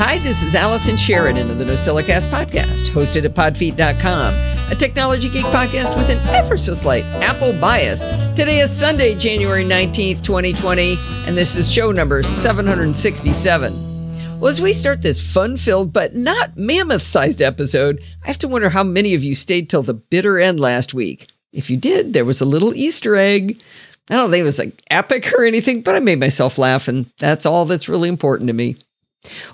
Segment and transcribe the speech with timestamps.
[0.00, 4.34] Hi, this is Allison Sheridan of the NosillaCast podcast, hosted at podfeet.com,
[4.72, 8.00] a technology geek podcast with an ever so slight Apple bias.
[8.34, 14.40] Today is Sunday, January 19th, 2020, and this is show number 767.
[14.40, 18.48] Well, as we start this fun filled but not mammoth sized episode, I have to
[18.48, 21.26] wonder how many of you stayed till the bitter end last week.
[21.52, 23.60] If you did, there was a little Easter egg.
[24.08, 27.04] I don't think it was like epic or anything, but I made myself laugh, and
[27.18, 28.78] that's all that's really important to me.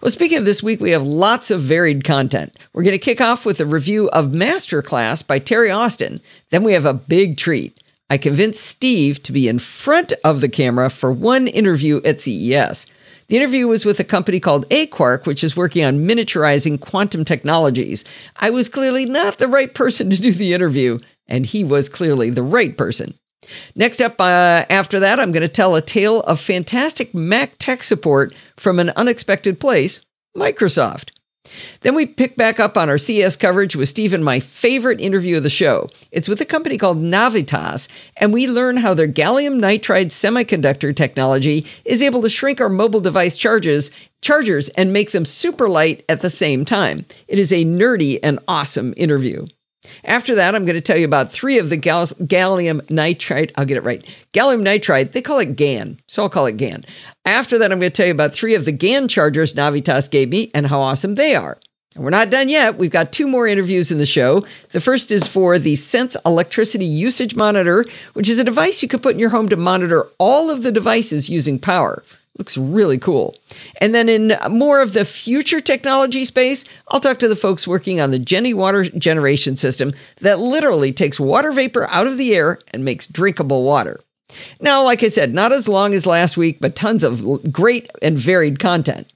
[0.00, 2.56] Well, speaking of this week, we have lots of varied content.
[2.72, 6.20] We're going to kick off with a review of Masterclass by Terry Austin.
[6.50, 7.82] Then we have a big treat.
[8.08, 12.86] I convinced Steve to be in front of the camera for one interview at CES.
[13.28, 18.04] The interview was with a company called Aquark, which is working on miniaturizing quantum technologies.
[18.36, 22.30] I was clearly not the right person to do the interview, and he was clearly
[22.30, 23.18] the right person.
[23.74, 27.82] Next up, uh, after that, I'm going to tell a tale of fantastic Mac tech
[27.82, 30.02] support from an unexpected place
[30.36, 31.10] Microsoft.
[31.82, 35.36] Then we pick back up on our CES coverage with Steve and my favorite interview
[35.36, 35.88] of the show.
[36.10, 41.66] It's with a company called Navitas, and we learn how their gallium nitride semiconductor technology
[41.84, 43.90] is able to shrink our mobile device charges,
[44.22, 47.04] chargers and make them super light at the same time.
[47.28, 49.46] It is a nerdy and awesome interview.
[50.04, 53.52] After that, I'm going to tell you about three of the gal- gallium nitride.
[53.56, 54.04] I'll get it right.
[54.32, 56.84] Gallium nitride, they call it GaN, so I'll call it GaN.
[57.24, 60.28] After that, I'm going to tell you about three of the GaN chargers Navitas gave
[60.28, 61.58] me and how awesome they are.
[61.96, 62.76] And we're not done yet.
[62.76, 64.44] We've got two more interviews in the show.
[64.72, 69.00] The first is for the Sense Electricity Usage Monitor, which is a device you can
[69.00, 72.04] put in your home to monitor all of the devices using power.
[72.38, 73.34] Looks really cool.
[73.80, 77.98] And then in more of the future technology space, I'll talk to the folks working
[77.98, 82.58] on the Genny water generation system that literally takes water vapor out of the air
[82.72, 84.00] and makes drinkable water.
[84.60, 88.18] Now, like I said, not as long as last week, but tons of great and
[88.18, 89.10] varied content.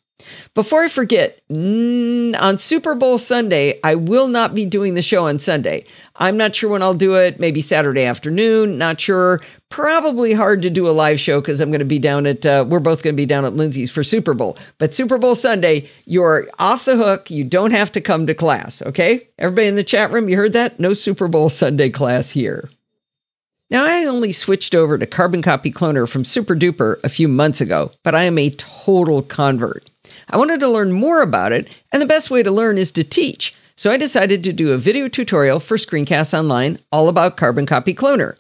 [0.55, 5.39] Before I forget, on Super Bowl Sunday, I will not be doing the show on
[5.39, 5.85] Sunday.
[6.17, 9.41] I'm not sure when I'll do it, maybe Saturday afternoon, not sure.
[9.69, 12.65] Probably hard to do a live show because I'm going to be down at, uh,
[12.69, 14.59] we're both going to be down at Lindsay's for Super Bowl.
[14.79, 17.31] But Super Bowl Sunday, you're off the hook.
[17.31, 19.29] You don't have to come to class, okay?
[19.39, 20.81] Everybody in the chat room, you heard that?
[20.81, 22.69] No Super Bowl Sunday class here.
[23.71, 27.93] Now, I only switched over to Carbon Copy Cloner from SuperDuper a few months ago,
[28.03, 29.90] but I am a total convert.
[30.31, 33.05] I wanted to learn more about it, and the best way to learn is to
[33.05, 33.55] teach.
[33.75, 37.95] So I decided to do a video tutorial for Screencast Online all about Carbon Copy
[37.95, 38.37] Cloner.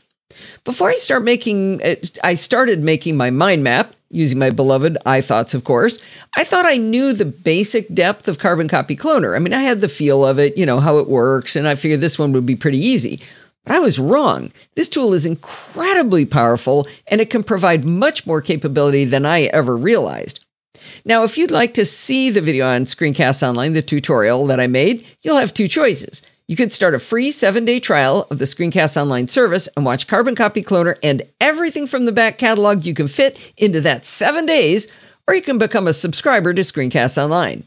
[0.64, 5.54] Before I start making, uh, I started making my mind map using my beloved iThoughts,
[5.54, 5.98] of course.
[6.36, 9.34] I thought I knew the basic depth of Carbon Copy Cloner.
[9.34, 11.74] I mean, I had the feel of it, you know, how it works, and I
[11.74, 13.20] figured this one would be pretty easy.
[13.64, 14.52] But I was wrong.
[14.74, 19.76] This tool is incredibly powerful and it can provide much more capability than I ever
[19.76, 20.44] realized.
[21.04, 24.66] Now, if you'd like to see the video on Screencast Online, the tutorial that I
[24.66, 26.22] made, you'll have two choices.
[26.46, 30.08] You can start a free seven day trial of the Screencast Online service and watch
[30.08, 34.46] Carbon Copy Cloner and everything from the back catalog you can fit into that seven
[34.46, 34.88] days,
[35.28, 37.64] or you can become a subscriber to Screencast Online.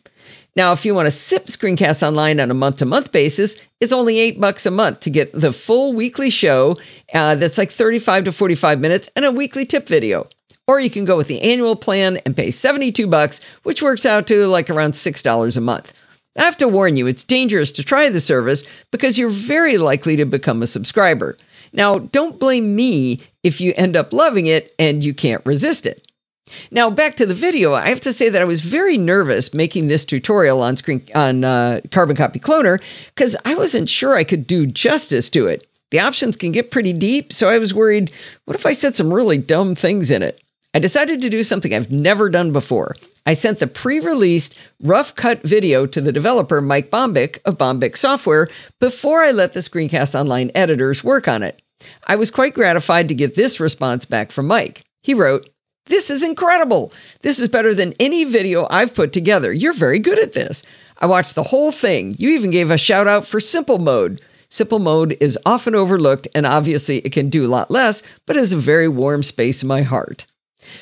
[0.56, 3.92] Now, if you want to sip Screencast Online on a month to month basis, it's
[3.92, 6.78] only eight bucks a month to get the full weekly show
[7.14, 10.28] uh, that's like 35 to 45 minutes and a weekly tip video.
[10.68, 14.28] Or you can go with the annual plan and pay 72 bucks, which works out
[14.28, 15.94] to like around $6 a month.
[16.38, 20.16] I have to warn you, it's dangerous to try the service because you're very likely
[20.16, 21.38] to become a subscriber.
[21.74, 26.08] Now, don't blame me if you end up loving it and you can't resist it.
[26.72, 29.88] Now, back to the video, I have to say that I was very nervous making
[29.88, 32.82] this tutorial on screen on uh, Carbon Copy Cloner
[33.16, 35.68] because I wasn't sure I could do justice to it.
[35.92, 38.12] The options can get pretty deep, so I was worried
[38.46, 40.43] what if I said some really dumb things in it?
[40.76, 42.96] I decided to do something I've never done before.
[43.28, 47.96] I sent the pre released rough cut video to the developer, Mike Bombich of Bombich
[47.96, 51.62] Software, before I let the Screencast Online editors work on it.
[52.08, 54.84] I was quite gratified to get this response back from Mike.
[55.04, 55.48] He wrote,
[55.86, 56.92] This is incredible.
[57.22, 59.54] This is better than any video I've put together.
[59.54, 60.64] You're very good at this.
[60.98, 62.16] I watched the whole thing.
[62.18, 64.22] You even gave a shout out for simple mode.
[64.50, 68.54] Simple mode is often overlooked, and obviously it can do a lot less, but is
[68.54, 70.26] a very warm space in my heart.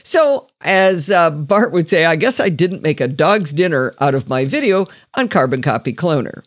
[0.04, 4.16] So, as uh, Bart would say, I guess I didn't make a dog's dinner out
[4.16, 6.44] of my video on Carbon Copy Cloner.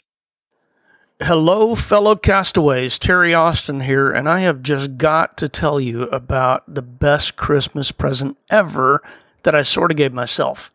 [1.22, 2.98] Hello, fellow castaways.
[2.98, 7.92] Terry Austin here, and I have just got to tell you about the best Christmas
[7.92, 9.00] present ever
[9.44, 10.70] that I sort of gave myself.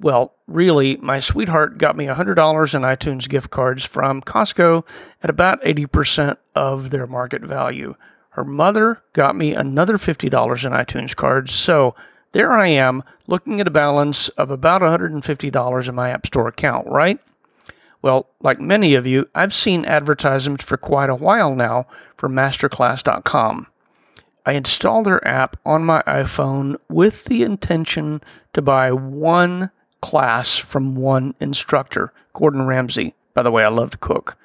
[0.00, 2.34] Well, really, my sweetheart got me $100
[2.74, 4.84] in iTunes gift cards from Costco
[5.22, 7.94] at about 80% of their market value.
[8.34, 10.24] Her mother got me another $50
[10.64, 11.94] in iTunes cards, so
[12.32, 16.88] there I am looking at a balance of about $150 in my App Store account,
[16.88, 17.20] right?
[18.02, 21.86] Well, like many of you, I've seen advertisements for quite a while now
[22.16, 23.68] for masterclass.com.
[24.44, 28.20] I installed their app on my iPhone with the intention
[28.52, 29.70] to buy one
[30.02, 33.14] class from one instructor, Gordon Ramsay.
[33.32, 34.36] By the way, I love to cook.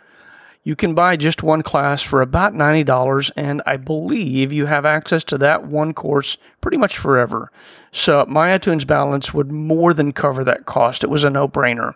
[0.63, 5.23] You can buy just one class for about $90, and I believe you have access
[5.25, 7.49] to that one course pretty much forever.
[7.91, 11.03] So my iTunes balance would more than cover that cost.
[11.03, 11.95] It was a no brainer.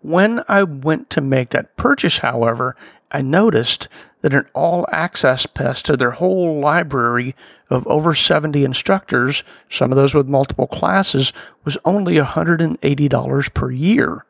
[0.00, 2.76] When I went to make that purchase, however,
[3.10, 3.88] I noticed
[4.20, 7.34] that an all access pass to their whole library
[7.68, 11.32] of over 70 instructors, some of those with multiple classes,
[11.64, 14.24] was only $180 per year.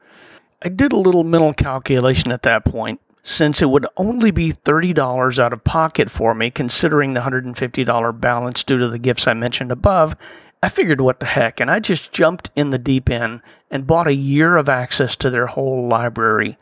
[0.62, 3.00] I did a little mental calculation at that point.
[3.30, 8.64] Since it would only be $30 out of pocket for me, considering the $150 balance
[8.64, 10.16] due to the gifts I mentioned above,
[10.62, 14.06] I figured what the heck, and I just jumped in the deep end and bought
[14.06, 16.56] a year of access to their whole library.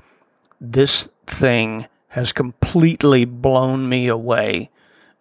[0.61, 4.71] This thing has completely blown me away.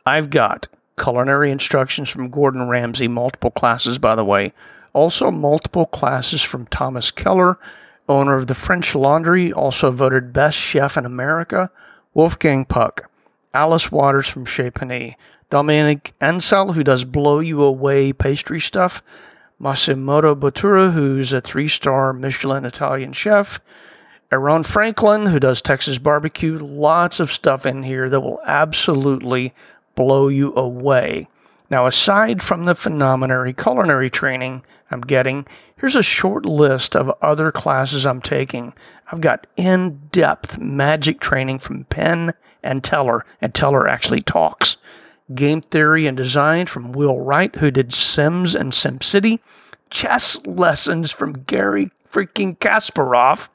[0.03, 0.67] I've got
[0.97, 4.51] culinary instructions from Gordon Ramsay, multiple classes, by the way,
[4.93, 7.59] also multiple classes from Thomas Keller
[8.07, 11.71] owner of the French Laundry, also voted Best Chef in America,
[12.13, 13.09] Wolfgang Puck,
[13.53, 15.15] Alice Waters from Chez Panisse,
[15.49, 19.01] Dominique Ansel, who does blow you away pastry stuff,
[19.59, 23.59] Massimo Bottura, who's a three star Michelin Italian chef,
[24.31, 26.57] Aaron Franklin, who does Texas barbecue.
[26.57, 29.53] Lots of stuff in here that will absolutely
[29.95, 31.27] blow you away.
[31.69, 35.45] Now, aside from the phenomenary culinary training I'm getting,
[35.77, 38.73] here's a short list of other classes I'm taking.
[39.11, 42.33] I've got in depth magic training from Penn
[42.63, 44.77] and Teller, and Teller actually talks.
[45.33, 49.39] Game theory and design from Will Wright, who did Sims and SimCity.
[49.89, 53.49] Chess lessons from Gary freaking Kasparov.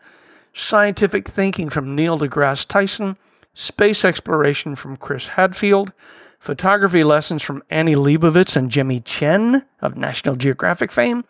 [0.52, 3.16] Scientific thinking from Neil deGrasse Tyson.
[3.54, 5.92] Space exploration from Chris Hadfield
[6.40, 11.24] photography lessons from Annie Leibovitz and Jimmy Chin of National Geographic fame.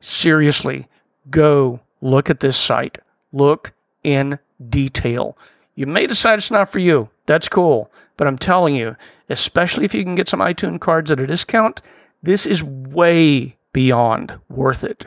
[0.00, 0.88] Seriously,
[1.30, 2.98] go look at this site.
[3.32, 3.72] Look
[4.02, 4.38] in
[4.68, 5.36] detail.
[5.74, 7.10] You may decide it's not for you.
[7.26, 7.90] That's cool.
[8.16, 8.96] But I'm telling you,
[9.28, 11.82] especially if you can get some iTunes cards at a discount,
[12.22, 15.06] this is way beyond worth it.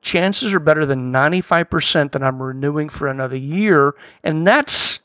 [0.00, 5.00] Chances are better than 95% that I'm renewing for another year, and that's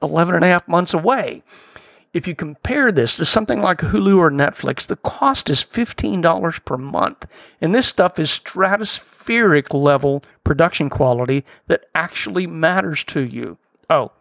[0.00, 1.42] 11 and a half months away.
[2.12, 6.76] If you compare this to something like Hulu or Netflix, the cost is $15 per
[6.76, 7.26] month.
[7.60, 13.56] And this stuff is stratospheric level production quality that actually matters to you.
[13.88, 14.12] Oh,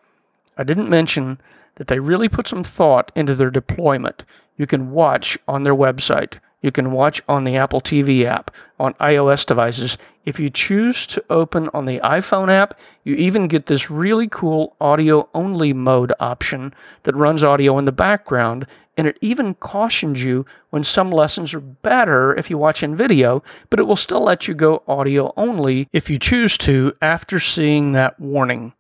[0.58, 1.42] I didn't mention
[1.76, 4.24] that they really put some thought into their deployment.
[4.56, 8.94] You can watch on their website you can watch on the Apple TV app on
[8.96, 9.98] iOS devices.
[10.26, 14.76] If you choose to open on the iPhone app, you even get this really cool
[14.80, 16.74] audio only mode option
[17.04, 18.68] that runs audio in the background.
[18.98, 23.42] And it even cautions you when some lessons are better if you watch in video,
[23.70, 27.94] but it will still let you go audio only if you choose to after seeing
[27.94, 28.74] that warning.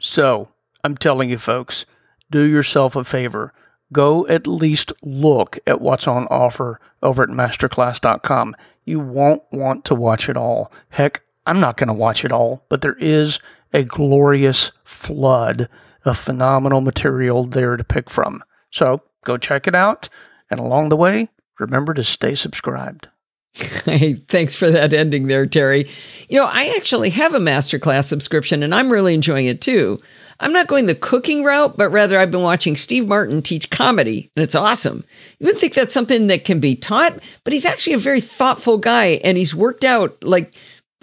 [0.00, 0.48] So,
[0.82, 1.84] I'm telling you, folks,
[2.30, 3.52] do yourself a favor
[3.92, 8.56] go at least look at what's on offer over at masterclass.com.
[8.84, 10.72] You won't want to watch it all.
[10.90, 13.38] Heck, I'm not going to watch it all, but there is
[13.72, 15.68] a glorious flood
[16.04, 18.42] of phenomenal material there to pick from.
[18.70, 20.08] So go check it out.
[20.50, 23.08] And along the way, remember to stay subscribed.
[23.84, 25.88] Hey, thanks for that ending there, Terry.
[26.28, 29.98] You know, I actually have a masterclass subscription and I'm really enjoying it too.
[30.40, 34.30] I'm not going the cooking route, but rather I've been watching Steve Martin teach comedy,
[34.34, 35.04] and it's awesome.
[35.38, 38.78] You would think that's something that can be taught, but he's actually a very thoughtful
[38.78, 40.54] guy, and he's worked out like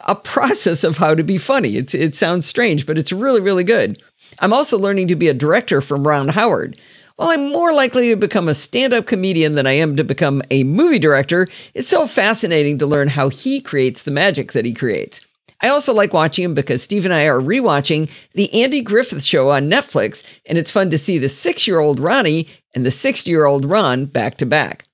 [0.07, 1.77] a process of how to be funny.
[1.77, 4.01] It's it sounds strange, but it's really really good.
[4.39, 6.79] I'm also learning to be a director from Ron Howard.
[7.17, 10.43] While I'm more likely to become a stand up comedian than I am to become
[10.51, 14.73] a movie director, it's so fascinating to learn how he creates the magic that he
[14.73, 15.21] creates.
[15.59, 19.49] I also like watching him because Steve and I are rewatching The Andy Griffith Show
[19.49, 23.31] on Netflix, and it's fun to see the six year old Ronnie and the 60
[23.31, 24.86] year old Ron back to back.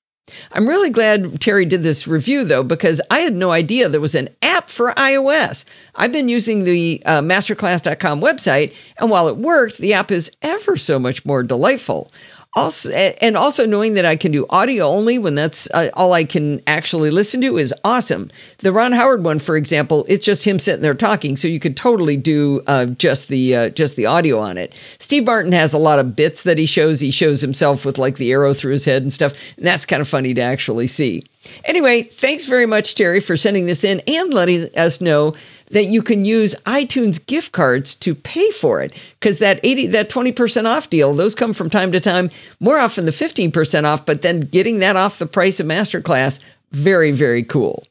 [0.54, 4.16] I'm really glad Terry did this review though, because I had no idea there was
[4.16, 5.66] an app for iOS.
[5.96, 10.78] I've been using the uh, masterclass.com website, and while it worked, the app is ever
[10.78, 12.10] so much more delightful
[12.56, 16.24] also and also knowing that I can do audio only when that's uh, all I
[16.24, 18.30] can actually listen to is awesome.
[18.60, 21.76] The Ron Howard one, for example, it's just him sitting there talking, so you could
[21.76, 24.74] totally do uh, just the uh, just the audio on it.
[25.00, 27.00] Steve Martin has a lot of bits that he shows.
[27.00, 30.02] He shows himself with like the arrow through his head and stuff, and that's kind
[30.02, 31.24] of funny to actually see.
[31.66, 35.36] Anyway, thanks very much, Terry, for sending this in and letting us know
[35.72, 38.94] that you can use iTunes gift cards to pay for it.
[39.20, 43.06] Because that 80 that 20% off deal, those come from time to time, more often
[43.06, 46.40] the 15% off, but then getting that off the price of Masterclass,
[46.72, 47.86] very, very cool.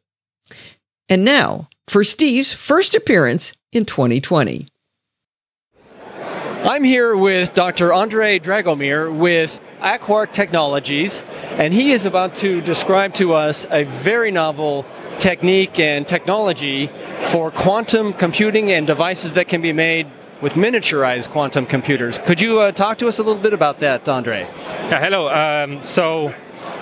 [1.08, 4.66] And now for Steve's first appearance in 2020.
[6.64, 7.92] I'm here with Dr.
[7.92, 11.24] Andre Dragomir with Aquark Technologies,
[11.58, 14.86] and he is about to describe to us a very novel
[15.18, 20.10] technique and technology for quantum computing and devices that can be made
[20.40, 22.18] with miniaturized quantum computers.
[22.18, 24.40] Could you uh, talk to us a little bit about that, Andre?
[24.40, 25.28] Yeah, hello.
[25.28, 26.34] Um, so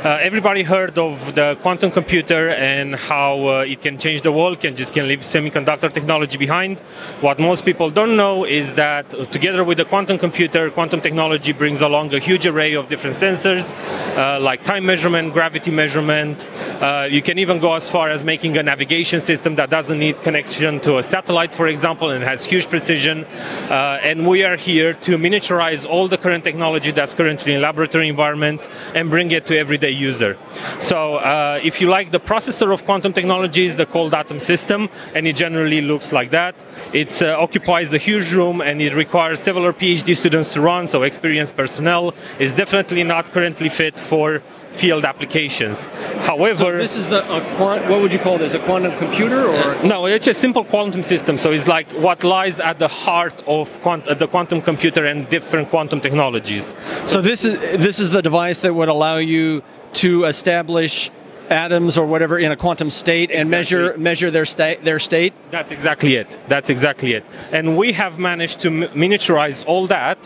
[0.04, 4.58] uh, everybody heard of the quantum computer and how uh, it can change the world,
[4.58, 6.78] can just can leave semiconductor technology behind.
[7.20, 11.52] What most people don't know is that uh, together with the quantum computer, quantum technology
[11.52, 13.75] brings along a huge array of different sensors,
[14.16, 16.46] uh, like time measurement, gravity measurement.
[16.80, 20.22] Uh, you can even go as far as making a navigation system that doesn't need
[20.22, 23.25] connection to a satellite, for example, and has huge precision.
[23.68, 28.08] Uh, and we are here to miniaturize all the current technology that's currently in laboratory
[28.08, 30.37] environments and bring it to everyday user.
[30.81, 35.29] So uh, if you like the processor of quantum technologies, the cold atom system, and
[35.29, 36.57] it generally looks like that.
[36.93, 41.05] It uh, occupies a huge room and it requires several PhD students to run, so
[41.05, 44.43] experienced personnel is definitely not currently fit for
[44.80, 45.84] field applications.
[46.30, 48.54] However, so this is a, a quant, what would you call this?
[48.54, 49.82] A quantum computer or?
[49.84, 51.37] No, it's a simple quantum system.
[51.37, 55.68] So it's like what lies at the heart of quant- the quantum computer and different
[55.68, 56.75] quantum technologies.
[57.04, 57.54] So this is
[57.87, 59.62] this is the device that would allow you
[60.04, 61.10] to establish
[61.50, 63.56] atoms or whatever in a quantum state and exactly.
[63.58, 68.20] measure measure their state their state that's exactly it that's exactly it and we have
[68.20, 70.18] managed to miniaturize all that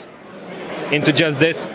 [0.92, 1.66] into just this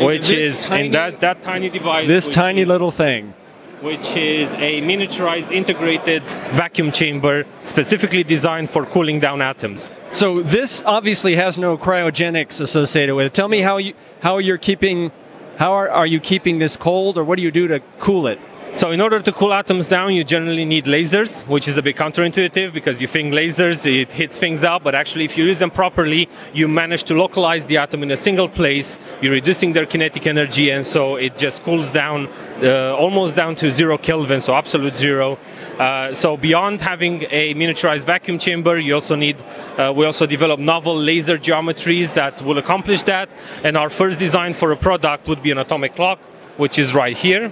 [0.00, 3.34] which is tiny, in that that tiny device this tiny is, little thing.
[3.82, 6.22] which is a miniaturized integrated
[6.52, 9.90] vacuum chamber specifically designed for cooling down atoms.
[10.10, 13.34] So this obviously has no cryogenics associated with it.
[13.34, 15.12] Tell me how you how you're keeping
[15.56, 18.38] how are, are you keeping this cold, or what do you do to cool it?
[18.72, 21.96] So in order to cool atoms down, you generally need lasers, which is a bit
[21.96, 25.70] counterintuitive because you think lasers, it hits things up, but actually if you use them
[25.70, 30.26] properly, you manage to localize the atom in a single place, you're reducing their kinetic
[30.26, 32.28] energy, and so it just cools down
[32.62, 35.38] uh, almost down to zero Kelvin, so absolute zero.
[35.78, 39.36] Uh, so beyond having a miniaturized vacuum chamber, you also need,
[39.78, 43.30] uh, we also develop novel laser geometries that will accomplish that,
[43.64, 46.18] and our first design for a product would be an atomic clock,
[46.58, 47.50] which is right here.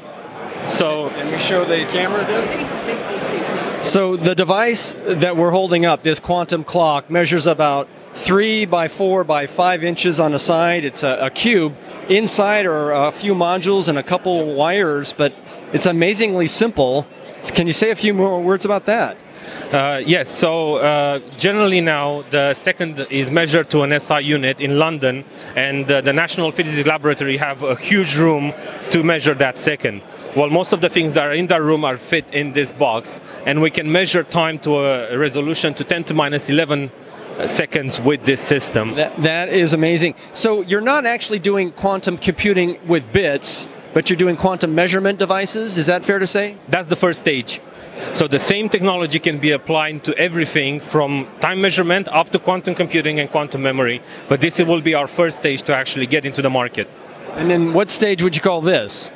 [0.69, 3.85] So, can we show the camera then?
[3.85, 9.25] So the device that we're holding up, this quantum clock, measures about three by four
[9.25, 10.87] by five inches on the side.
[10.87, 11.77] It's a, a cube.
[12.09, 15.35] Inside are a few modules and a couple wires, but
[15.75, 17.07] it's amazingly simple.
[17.53, 19.19] Can you say a few more words about that?
[19.71, 24.79] Uh, yes, so uh, generally now the second is measured to an SI unit in
[24.79, 25.25] London,
[25.57, 28.53] and uh, the National Physics Laboratory have a huge room
[28.91, 30.03] to measure that second.
[30.37, 33.21] Well, most of the things that are in that room are fit in this box,
[33.47, 36.91] and we can measure time to a resolution to 10 to minus 11
[37.39, 38.97] uh, seconds with this system.
[38.97, 40.17] That, that is amazing.
[40.33, 45.79] So you're not actually doing quantum computing with bits, but you're doing quantum measurement devices.
[45.79, 46.57] Is that fair to say?
[46.69, 47.61] That's the first stage.
[48.13, 52.75] So the same technology can be applied to everything from time measurement up to quantum
[52.75, 54.03] computing and quantum memory.
[54.29, 56.91] But this will be our first stage to actually get into the market.
[57.35, 59.13] And then what stage would you call this?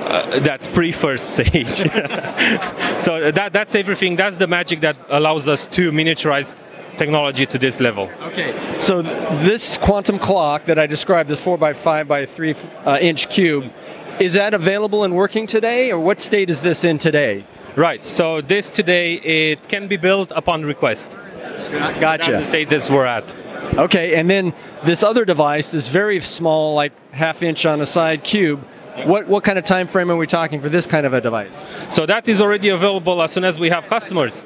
[0.00, 1.74] Uh, that's pre-first stage.
[2.98, 4.16] so that, that's everything.
[4.16, 6.54] That's the magic that allows us to miniaturize
[6.96, 8.10] technology to this level.
[8.22, 8.78] Okay.
[8.78, 12.54] So th- this quantum clock that I described, this four by five by three
[12.84, 13.72] uh, inch cube,
[14.18, 17.44] is that available and working today, or what state is this in today?
[17.76, 18.06] Right.
[18.06, 21.10] So this today it can be built upon request.
[21.10, 21.70] Gotcha.
[21.70, 23.34] So that's the status we're at.
[23.74, 24.52] Okay, and then
[24.84, 28.66] this other device, this very small, like half inch on a side cube.
[29.06, 31.58] What what kind of time frame are we talking for this kind of a device?
[31.90, 34.44] So that is already available as soon as we have customers.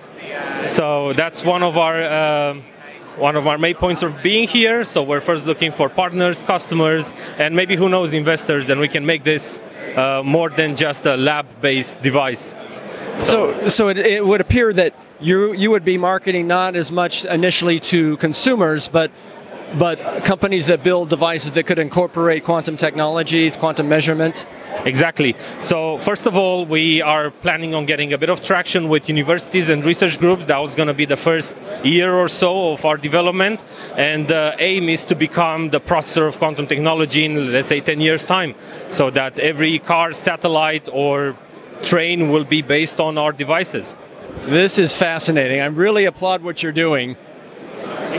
[0.66, 2.02] So that's one of our.
[2.02, 2.60] Uh,
[3.16, 4.84] one of our main points of being here.
[4.84, 9.06] So we're first looking for partners, customers, and maybe who knows investors, and we can
[9.06, 9.60] make this
[9.94, 12.56] uh, more than just a lab-based device.
[13.20, 17.24] So, so it, it would appear that you you would be marketing not as much
[17.24, 19.12] initially to consumers, but
[19.78, 24.46] but companies that build devices that could incorporate quantum technologies, quantum measurement.
[24.84, 25.34] Exactly.
[25.58, 29.68] So first of all, we are planning on getting a bit of traction with universities
[29.68, 30.44] and research groups.
[30.44, 33.62] That was going to be the first year or so of our development,
[33.96, 38.00] and the aim is to become the processor of quantum technology in let's say 10
[38.00, 38.54] years time,
[38.90, 41.36] so that every car, satellite, or
[41.82, 43.96] train will be based on our devices.
[44.46, 45.60] This is fascinating.
[45.60, 47.16] I really applaud what you're doing.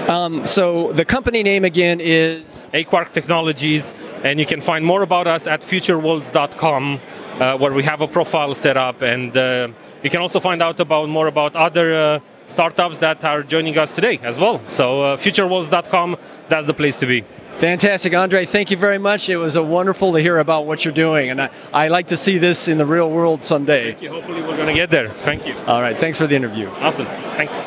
[0.10, 3.92] Um, so the company name again is A-Quark Technologies,
[4.24, 7.00] and you can find more about us at futureworlds.com,
[7.40, 9.68] uh, where we have a profile set up, and uh,
[10.04, 13.96] you can also find out about more about other uh, startups that are joining us
[13.96, 14.62] today as well.
[14.68, 16.18] So uh, futureworlds.com,
[16.50, 17.24] that's the place to be.
[17.58, 18.46] Fantastic, Andre.
[18.46, 19.30] Thank you very much.
[19.30, 22.18] It was a wonderful to hear about what you're doing, and I, I like to
[22.18, 23.92] see this in the real world someday.
[23.92, 24.10] Thank you.
[24.10, 25.10] Hopefully, we're going to get there.
[25.10, 25.58] Thank you.
[25.66, 25.98] All right.
[25.98, 26.68] Thanks for the interview.
[26.68, 27.08] Awesome.
[27.38, 27.64] Thanks.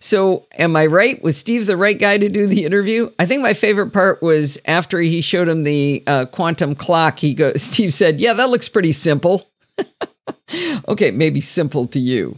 [0.00, 1.22] So, am I right?
[1.22, 3.10] Was Steve the right guy to do the interview?
[3.18, 7.18] I think my favorite part was after he showed him the uh, quantum clock.
[7.18, 9.50] He goes, Steve said, "Yeah, that looks pretty simple."
[10.88, 12.36] okay, maybe simple to you.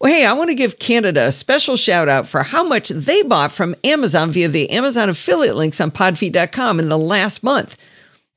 [0.00, 3.22] Well, hey, I want to give Canada a special shout out for how much they
[3.22, 7.76] bought from Amazon via the Amazon affiliate links on podfeet.com in the last month.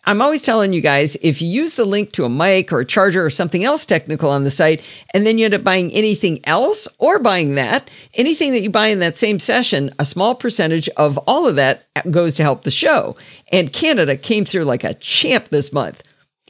[0.05, 2.85] I'm always telling you guys if you use the link to a mic or a
[2.85, 4.81] charger or something else technical on the site,
[5.13, 8.87] and then you end up buying anything else or buying that, anything that you buy
[8.87, 12.71] in that same session, a small percentage of all of that goes to help the
[12.71, 13.15] show.
[13.51, 16.01] And Canada came through like a champ this month.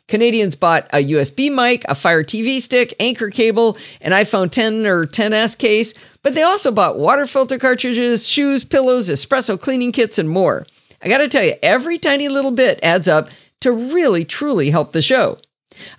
[0.08, 5.06] Canadians bought a USB mic, a Fire TV stick, Anker cable, an iPhone 10 or
[5.06, 10.30] 10s case, but they also bought water filter cartridges, shoes, pillows, espresso cleaning kits, and
[10.30, 10.66] more.
[11.02, 13.30] I got to tell you, every tiny little bit adds up
[13.62, 15.38] to really, truly help the show.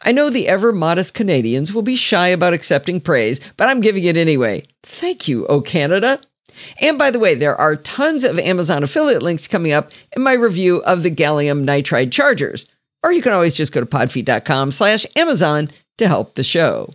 [0.03, 4.05] I know the ever modest Canadians will be shy about accepting praise, but I'm giving
[4.05, 4.65] it anyway.
[4.83, 6.21] Thank you, O Canada.
[6.81, 10.33] And by the way, there are tons of Amazon affiliate links coming up in my
[10.33, 12.67] review of the gallium nitride chargers.
[13.03, 16.93] Or you can always just go to podfeet.com slash Amazon to help the show.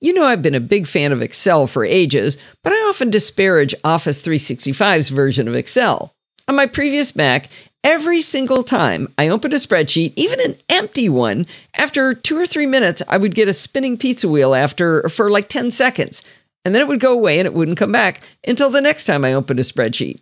[0.00, 3.74] You know, I've been a big fan of Excel for ages, but I often disparage
[3.84, 6.14] Office 365's version of Excel.
[6.46, 7.48] On my previous Mac,
[7.82, 12.66] every single time I opened a spreadsheet, even an empty one, after two or three
[12.66, 16.22] minutes, I would get a spinning pizza wheel after for like 10 seconds.
[16.62, 19.24] And then it would go away and it wouldn't come back until the next time
[19.24, 20.20] I opened a spreadsheet.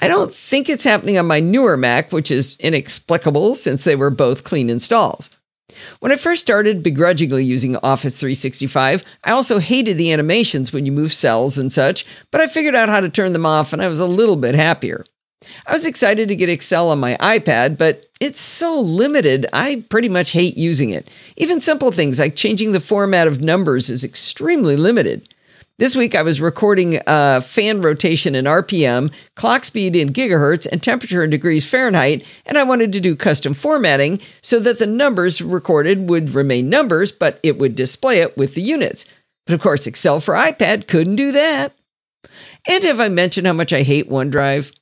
[0.00, 4.08] I don't think it's happening on my newer Mac, which is inexplicable since they were
[4.08, 5.28] both clean installs.
[6.00, 10.92] When I first started begrudgingly using Office 365, I also hated the animations when you
[10.92, 13.88] move cells and such, but I figured out how to turn them off and I
[13.88, 15.04] was a little bit happier.
[15.66, 20.08] I was excited to get Excel on my iPad, but it's so limited, I pretty
[20.08, 21.08] much hate using it.
[21.36, 25.34] Even simple things like changing the format of numbers is extremely limited.
[25.78, 30.82] This week I was recording uh, fan rotation in RPM, clock speed in gigahertz, and
[30.82, 35.40] temperature in degrees Fahrenheit, and I wanted to do custom formatting so that the numbers
[35.40, 39.06] recorded would remain numbers, but it would display it with the units.
[39.46, 41.74] But of course, Excel for iPad couldn't do that.
[42.68, 44.72] And have I mentioned how much I hate OneDrive?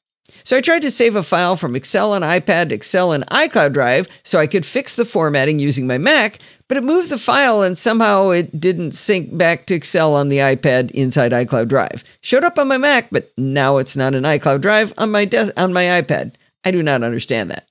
[0.49, 3.75] So I tried to save a file from Excel on iPad to Excel and iCloud
[3.75, 7.61] Drive so I could fix the formatting using my Mac, but it moved the file
[7.61, 12.03] and somehow it didn't sync back to Excel on the iPad inside iCloud Drive.
[12.23, 15.53] Showed up on my Mac, but now it's not an iCloud Drive on my des-
[15.59, 16.37] on my iPad.
[16.65, 17.69] I do not understand that.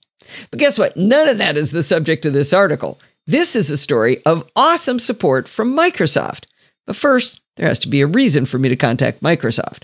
[0.52, 0.96] But guess what?
[0.96, 3.00] None of that is the subject of this article.
[3.26, 6.44] This is a story of awesome support from Microsoft.
[6.86, 9.82] But first, there has to be a reason for me to contact Microsoft.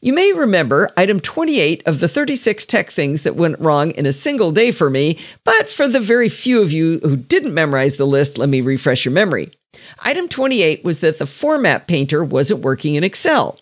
[0.00, 4.12] You may remember item 28 of the 36 tech things that went wrong in a
[4.12, 8.06] single day for me, but for the very few of you who didn't memorize the
[8.06, 9.50] list, let me refresh your memory.
[10.00, 13.58] Item 28 was that the format painter wasn't working in Excel.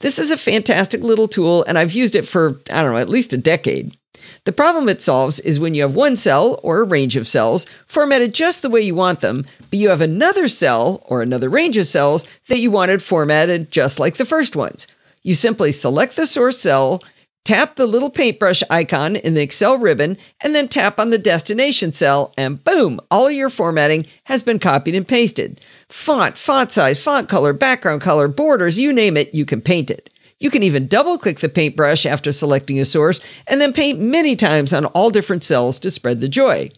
[0.00, 3.08] This is a fantastic little tool, and I've used it for, I don't know, at
[3.08, 3.96] least a decade.
[4.44, 7.66] The problem it solves is when you have one cell or a range of cells
[7.86, 11.76] formatted just the way you want them, but you have another cell or another range
[11.76, 14.86] of cells that you wanted formatted just like the first ones.
[15.22, 17.02] You simply select the source cell,
[17.44, 21.92] tap the little paintbrush icon in the Excel ribbon, and then tap on the destination
[21.92, 25.60] cell, and boom, all your formatting has been copied and pasted.
[25.88, 30.12] Font, font size, font color, background color, borders, you name it, you can paint it.
[30.38, 34.34] You can even double click the paintbrush after selecting a source and then paint many
[34.34, 36.72] times on all different cells to spread the joy.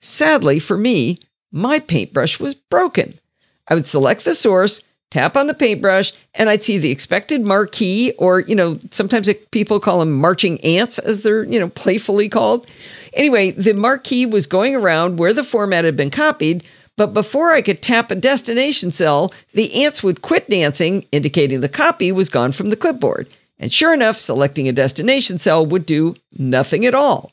[0.00, 1.18] Sadly for me,
[1.50, 3.18] my paintbrush was broken.
[3.66, 8.12] I would select the source, tap on the paintbrush, and I'd see the expected marquee,
[8.18, 12.28] or, you know, sometimes it, people call them marching ants, as they're, you know, playfully
[12.28, 12.66] called.
[13.12, 16.64] Anyway, the marquee was going around where the format had been copied,
[16.96, 21.68] but before I could tap a destination cell, the ants would quit dancing, indicating the
[21.68, 23.28] copy was gone from the clipboard.
[23.58, 27.32] And sure enough, selecting a destination cell would do nothing at all.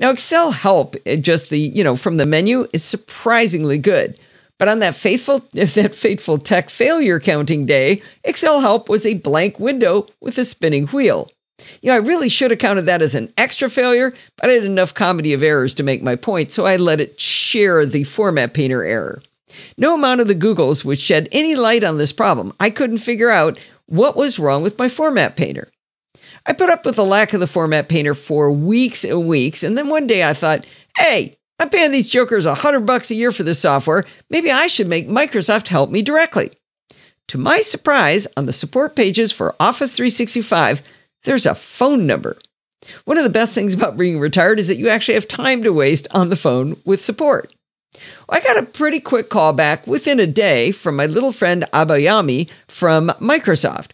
[0.00, 4.18] Now, Excel help, eh, just the, you know, from the menu is surprisingly good.
[4.58, 9.58] But on that faithful that fateful tech failure counting day, Excel help was a blank
[9.58, 11.30] window with a spinning wheel.
[11.82, 14.64] You know, I really should have counted that as an extra failure, but I had
[14.64, 18.54] enough comedy of errors to make my point, so I let it share the format
[18.54, 19.22] painter error.
[19.76, 22.52] No amount of the Googles would shed any light on this problem.
[22.60, 25.68] I couldn't figure out what was wrong with my format painter.
[26.46, 29.76] I put up with the lack of the format painter for weeks and weeks, and
[29.76, 30.64] then one day I thought,
[30.96, 34.04] hey, I'm paying these jokers a hundred bucks a year for this software.
[34.30, 36.52] Maybe I should make Microsoft help me directly.
[37.28, 40.82] To my surprise, on the support pages for Office 365,
[41.24, 42.38] there's a phone number.
[43.04, 45.72] One of the best things about being retired is that you actually have time to
[45.72, 47.52] waste on the phone with support.
[48.28, 52.48] I got a pretty quick call back within a day from my little friend Abayami
[52.68, 53.90] from Microsoft.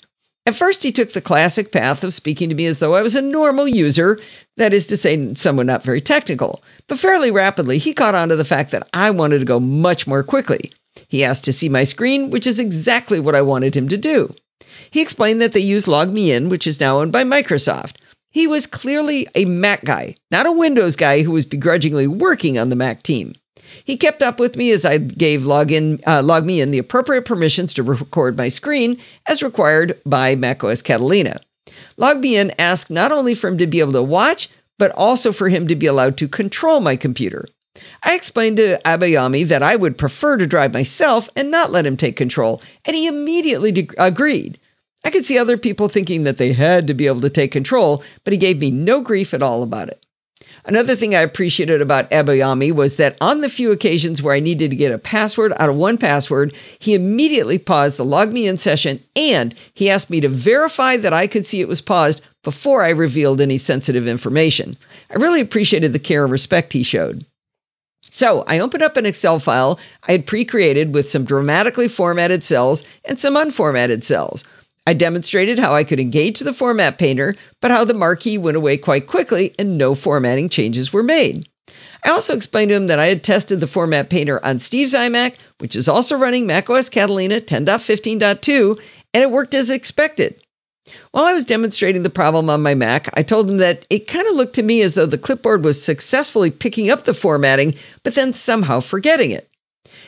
[0.46, 3.14] At first, he took the classic path of speaking to me as though I was
[3.14, 4.20] a normal user,
[4.58, 6.62] that is to say, someone not very technical.
[6.86, 10.06] But fairly rapidly, he caught on to the fact that I wanted to go much
[10.06, 10.70] more quickly.
[11.08, 14.32] He asked to see my screen, which is exactly what I wanted him to do.
[14.90, 17.96] He explained that they use LogMeIn, which is now owned by Microsoft.
[18.30, 22.68] He was clearly a Mac guy, not a Windows guy who was begrudgingly working on
[22.68, 23.34] the Mac team.
[23.84, 27.82] He kept up with me as I gave login, uh, LogMeIn the appropriate permissions to
[27.82, 31.40] record my screen as required by macOS Catalina.
[31.98, 35.68] LogMeIn asked not only for him to be able to watch, but also for him
[35.68, 37.46] to be allowed to control my computer.
[38.02, 41.96] I explained to Abayami that I would prefer to drive myself and not let him
[41.96, 44.58] take control, and he immediately de- agreed.
[45.04, 48.02] I could see other people thinking that they had to be able to take control,
[48.22, 50.03] but he gave me no grief at all about it.
[50.64, 54.70] Another thing I appreciated about Abayami was that on the few occasions where I needed
[54.70, 59.90] to get a password out of 1Password, he immediately paused the LogMeIn session and he
[59.90, 63.58] asked me to verify that I could see it was paused before I revealed any
[63.58, 64.76] sensitive information.
[65.10, 67.26] I really appreciated the care and respect he showed.
[68.10, 72.44] So I opened up an Excel file I had pre created with some dramatically formatted
[72.44, 74.44] cells and some unformatted cells.
[74.86, 78.76] I demonstrated how I could engage the format painter, but how the marquee went away
[78.76, 81.48] quite quickly and no formatting changes were made.
[82.04, 85.36] I also explained to him that I had tested the format painter on Steve's iMac,
[85.58, 88.78] which is also running macOS Catalina 10.15.2,
[89.14, 90.40] and it worked as expected.
[91.12, 94.26] While I was demonstrating the problem on my Mac, I told him that it kind
[94.26, 98.14] of looked to me as though the clipboard was successfully picking up the formatting, but
[98.14, 99.48] then somehow forgetting it.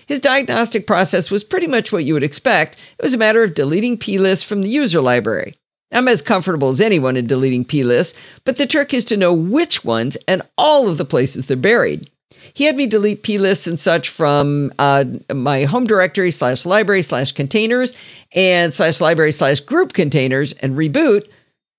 [0.07, 2.77] His diagnostic process was pretty much what you would expect.
[2.99, 5.57] It was a matter of deleting plists from the user library.
[5.93, 9.85] I'm as comfortable as anyone in deleting plists, but the trick is to know which
[9.85, 12.11] ones and all of the places they're buried.
[12.55, 17.33] He had me delete plists and such from uh, my home directory slash library slash
[17.33, 17.93] containers
[18.33, 21.29] and slash library slash group containers and reboot,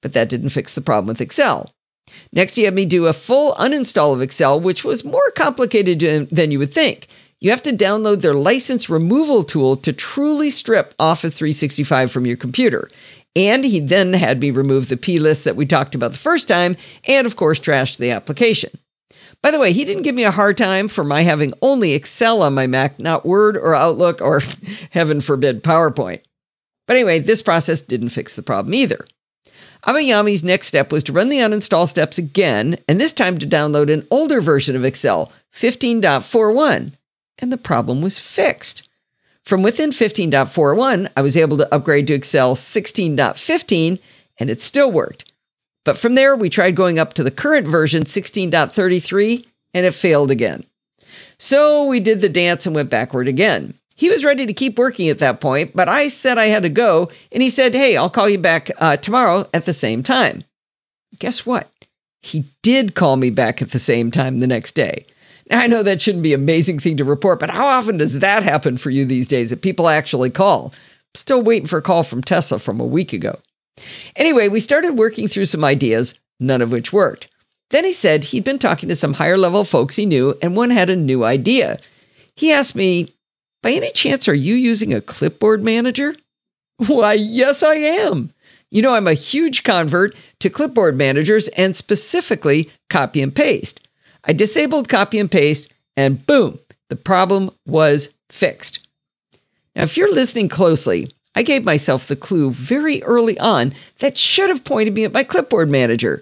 [0.02, 1.72] but that didn't fix the problem with Excel.
[2.32, 6.52] Next, he had me do a full uninstall of Excel, which was more complicated than
[6.52, 7.08] you would think.
[7.40, 12.38] You have to download their license removal tool to truly strip Office 365 from your
[12.38, 12.90] computer.
[13.36, 16.48] And he then had me remove the P list that we talked about the first
[16.48, 16.76] time,
[17.08, 18.72] and of course, trash the application.
[19.44, 22.42] By the way, he didn't give me a hard time for my having only Excel
[22.42, 24.42] on my Mac, not Word or Outlook or,
[24.90, 26.22] heaven forbid, PowerPoint.
[26.88, 29.06] But anyway, this process didn't fix the problem either.
[29.86, 33.94] Abayami's next step was to run the uninstall steps again, and this time to download
[33.94, 36.97] an older version of Excel, 15.41
[37.40, 38.88] and the problem was fixed.
[39.44, 44.00] From within 15.41, I was able to upgrade to Excel 16.15,
[44.40, 45.32] and it still worked.
[45.86, 50.32] But from there, we tried going up to the current version 16.33, and it failed
[50.32, 50.66] again.
[51.38, 53.74] So we did the dance and went backward again.
[53.96, 56.70] He was ready to keep working at that point, but I said I had to
[56.70, 60.44] go, and he said, Hey, I'll call you back uh, tomorrow at the same time.
[61.20, 61.72] Guess what?
[62.22, 65.06] He did call me back at the same time the next day.
[65.50, 68.20] Now, I know that shouldn't be an amazing thing to report, but how often does
[68.20, 70.74] that happen for you these days that people actually call?
[71.16, 73.40] Still waiting for a call from Tessa from a week ago.
[74.16, 77.30] Anyway, we started working through some ideas, none of which worked.
[77.70, 80.70] Then he said he'd been talking to some higher level folks he knew, and one
[80.70, 81.80] had a new idea.
[82.36, 83.14] He asked me,
[83.62, 86.16] By any chance, are you using a clipboard manager?
[86.78, 88.32] Why, yes, I am.
[88.70, 93.82] You know, I'm a huge convert to clipboard managers and specifically Copy'em Paste.
[94.28, 96.60] I disabled Copy'em Paste, and boom,
[96.90, 98.80] the problem was fixed.
[99.76, 104.50] Now, if you're listening closely, I gave myself the clue very early on that should
[104.50, 106.22] have pointed me at my clipboard manager.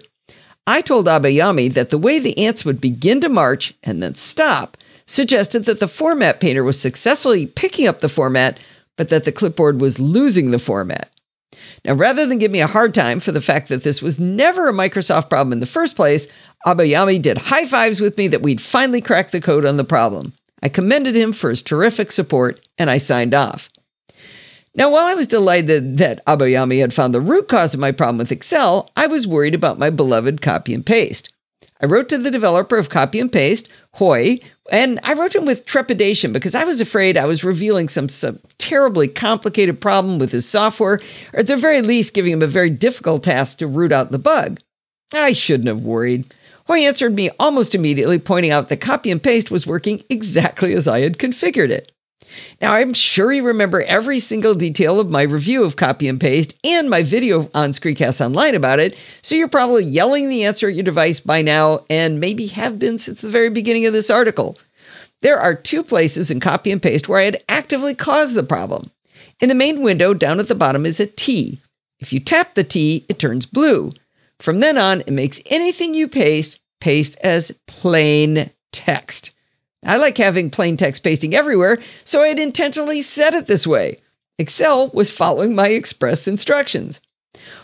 [0.66, 4.76] I told Abayami that the way the ants would begin to march and then stop
[5.06, 8.60] suggested that the format painter was successfully picking up the format,
[8.96, 11.10] but that the clipboard was losing the format.
[11.84, 14.68] Now, rather than give me a hard time for the fact that this was never
[14.68, 16.28] a Microsoft problem in the first place,
[16.66, 20.32] Abayami did high fives with me that we'd finally cracked the code on the problem.
[20.62, 23.70] I commended him for his terrific support and I signed off.
[24.74, 28.18] Now, while I was delighted that Abayami had found the root cause of my problem
[28.18, 31.32] with Excel, I was worried about my beloved Copy'em Paste.
[31.80, 36.32] I wrote to the developer of Copy'em Paste, Hoy, and I wrote him with trepidation
[36.32, 41.00] because I was afraid I was revealing some, some terribly complicated problem with his software,
[41.32, 44.18] or at the very least, giving him a very difficult task to root out the
[44.18, 44.60] bug.
[45.12, 46.34] I shouldn't have worried.
[46.66, 51.00] Hoy answered me almost immediately, pointing out that Copy'em Paste was working exactly as I
[51.00, 51.92] had configured it.
[52.60, 56.88] Now, I'm sure you remember every single detail of my review of Copy'em Paste and
[56.88, 60.82] my video on Screencast Online about it, so you're probably yelling the answer at your
[60.82, 64.56] device by now and maybe have been since the very beginning of this article.
[65.22, 68.90] There are two places in Copy'em Paste where I had actively caused the problem.
[69.40, 71.60] In the main window down at the bottom is a T.
[72.00, 73.92] If you tap the T, it turns blue.
[74.38, 79.32] From then on, it makes anything you paste paste as plain text.
[79.84, 83.98] I like having plain text pasting everywhere, so I had intentionally set it this way.
[84.38, 87.00] Excel was following my express instructions.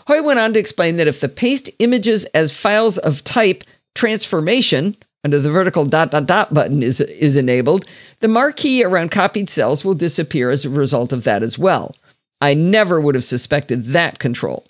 [0.07, 3.63] Hoy went on to explain that if the paste images as files of type
[3.95, 7.85] transformation under the vertical dot dot dot button is, is enabled,
[8.19, 11.95] the marquee around copied cells will disappear as a result of that as well.
[12.41, 14.65] I never would have suspected that control.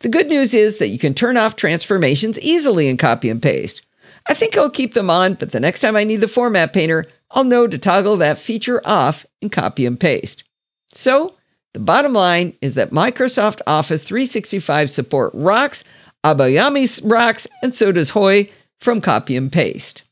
[0.00, 3.82] The good news is that you can turn off transformations easily in Copy'em Paste.
[4.26, 7.06] I think I'll keep them on, but the next time I need the format painter,
[7.30, 10.44] I'll know to toggle that feature off and Copy'em Paste.
[10.92, 11.34] So,
[11.72, 15.84] the bottom line is that Microsoft Office 365 support rocks,
[16.24, 20.02] Abayami rocks, and so does Hoy from Copy'em Paste.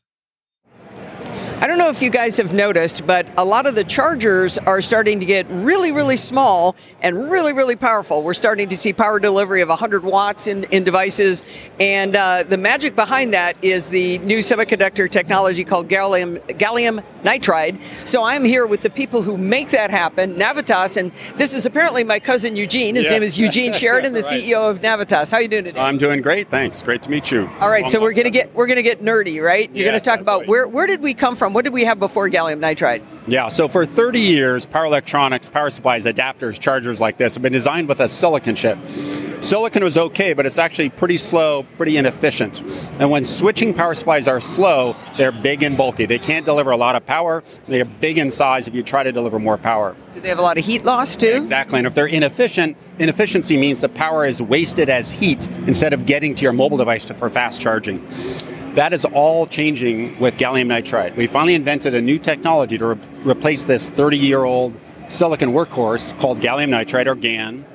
[1.61, 4.79] I don't know if you guys have noticed, but a lot of the chargers are
[4.79, 8.23] starting to get really, really small and really, really powerful.
[8.23, 11.45] We're starting to see power delivery of 100 watts in, in devices.
[11.77, 17.81] And uh, the magic behind that is the new semiconductor technology called gallium, gallium nitride.
[18.07, 20.95] So I'm here with the people who make that happen, Navitas.
[20.95, 22.95] And this is apparently my cousin Eugene.
[22.95, 23.11] His yeah.
[23.11, 24.43] name is Eugene Sheridan, the right.
[24.43, 25.31] CEO of Navitas.
[25.31, 25.81] How are you doing today?
[25.81, 26.49] I'm doing great.
[26.49, 26.81] Thanks.
[26.81, 27.49] Great to meet you.
[27.59, 27.79] All right.
[27.79, 29.69] Almost so we're going to get we're going to get nerdy, right?
[29.75, 30.47] You're going to talk about right.
[30.47, 31.48] where, where did we come from?
[31.53, 33.03] What did we have before gallium nitride?
[33.27, 37.53] Yeah, so for 30 years, power electronics, power supplies, adapters, chargers like this have been
[37.53, 38.77] designed with a silicon chip.
[39.41, 42.59] Silicon was okay, but it's actually pretty slow, pretty inefficient.
[42.99, 46.05] And when switching power supplies are slow, they're big and bulky.
[46.05, 47.43] They can't deliver a lot of power.
[47.67, 49.95] They are big in size if you try to deliver more power.
[50.13, 51.35] Do they have a lot of heat loss too?
[51.37, 51.77] Exactly.
[51.77, 56.35] And if they're inefficient, inefficiency means the power is wasted as heat instead of getting
[56.35, 58.05] to your mobile device for fast charging.
[58.79, 61.17] That is all changing with gallium nitride.
[61.17, 64.73] We finally invented a new technology to re- replace this 30 year old
[65.09, 67.65] silicon workhorse called gallium nitride or GaN.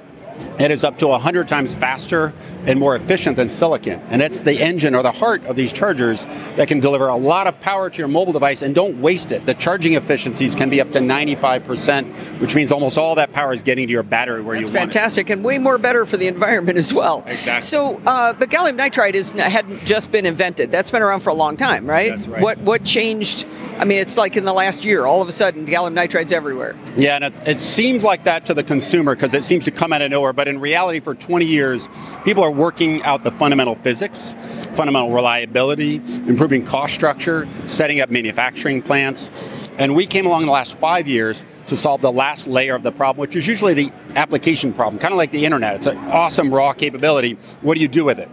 [0.59, 2.33] It is up to 100 times faster
[2.66, 4.01] and more efficient than silicon.
[4.09, 6.25] And it's the engine or the heart of these chargers
[6.57, 9.47] that can deliver a lot of power to your mobile device and don't waste it.
[9.47, 13.62] The charging efficiencies can be up to 95%, which means almost all that power is
[13.62, 16.27] getting to your battery where That's you want fantastic and way more better for the
[16.27, 17.25] environment as well.
[17.27, 17.61] Exactly.
[17.61, 20.70] So, uh, but gallium nitride is, hadn't just been invented.
[20.70, 22.11] That's been around for a long time, right?
[22.11, 22.42] That's right.
[22.42, 23.47] What, what changed?
[23.76, 26.76] I mean, it's like in the last year, all of a sudden, gallium nitride's everywhere.
[26.96, 29.92] Yeah, and it, it seems like that to the consumer because it seems to come
[29.92, 30.32] out of nowhere.
[30.32, 31.88] But in reality, for 20 years,
[32.24, 34.37] people are working out the fundamental physics,
[34.74, 39.32] fundamental reliability, improving cost structure, setting up manufacturing plants.
[39.76, 42.84] And we came along in the last five years to solve the last layer of
[42.84, 45.74] the problem, which is usually the application problem, kind of like the internet.
[45.74, 47.37] It's an awesome raw capability.
[47.62, 48.28] What do you do with it?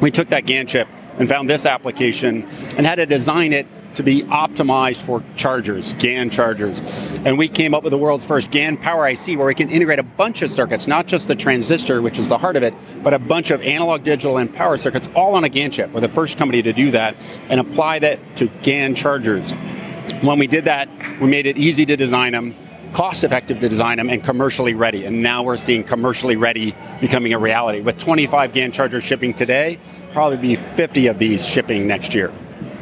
[0.00, 2.42] We took that GAN chip and found this application
[2.76, 6.80] and had to design it to be optimized for chargers, GAN chargers.
[7.24, 9.98] And we came up with the world's first GAN Power IC where we can integrate
[9.98, 13.14] a bunch of circuits, not just the transistor, which is the heart of it, but
[13.14, 15.90] a bunch of analog, digital, and power circuits all on a GAN chip.
[15.92, 17.16] We're the first company to do that
[17.48, 19.54] and apply that to GAN chargers.
[20.20, 20.88] When we did that,
[21.20, 22.54] we made it easy to design them,
[22.92, 25.04] cost effective to design them, and commercially ready.
[25.04, 27.80] And now we're seeing commercially ready becoming a reality.
[27.80, 29.78] With 25 GAN chargers shipping today,
[30.12, 32.32] probably be 50 of these shipping next year.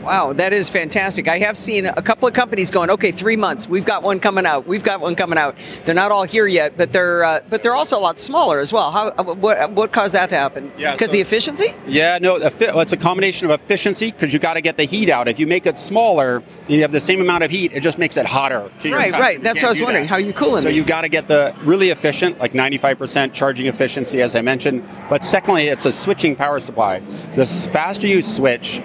[0.03, 1.29] Wow, that is fantastic.
[1.29, 4.47] I have seen a couple of companies going, okay, three months, we've got one coming
[4.47, 5.57] out, we've got one coming out.
[5.85, 8.73] They're not all here yet, but they're uh, but they're also a lot smaller as
[8.73, 8.91] well.
[8.91, 10.73] How uh, what what caused that to happen?
[10.77, 11.75] Yeah, because so, the efficiency.
[11.87, 15.29] Yeah, no, it's a combination of efficiency because you got to get the heat out.
[15.29, 17.73] If you make it smaller, you have the same amount of heat.
[17.73, 18.71] It just makes it hotter.
[18.85, 19.43] right, right.
[19.43, 20.05] That's what I was wondering.
[20.05, 20.11] That.
[20.11, 20.63] How you cooling?
[20.63, 20.77] So these?
[20.77, 24.87] you've got to get the really efficient, like 95% charging efficiency, as I mentioned.
[25.09, 27.01] But secondly, it's a switching power supply.
[27.37, 28.81] The faster you switch,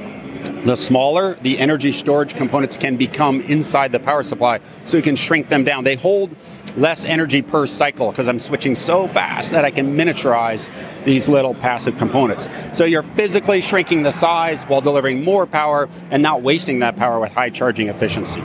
[0.49, 5.15] the smaller the energy storage components can become inside the power supply, so you can
[5.15, 5.83] shrink them down.
[5.83, 6.35] They hold
[6.75, 10.69] less energy per cycle because I'm switching so fast that I can miniaturize
[11.05, 12.49] these little passive components.
[12.73, 17.19] So you're physically shrinking the size while delivering more power and not wasting that power
[17.19, 18.43] with high charging efficiency.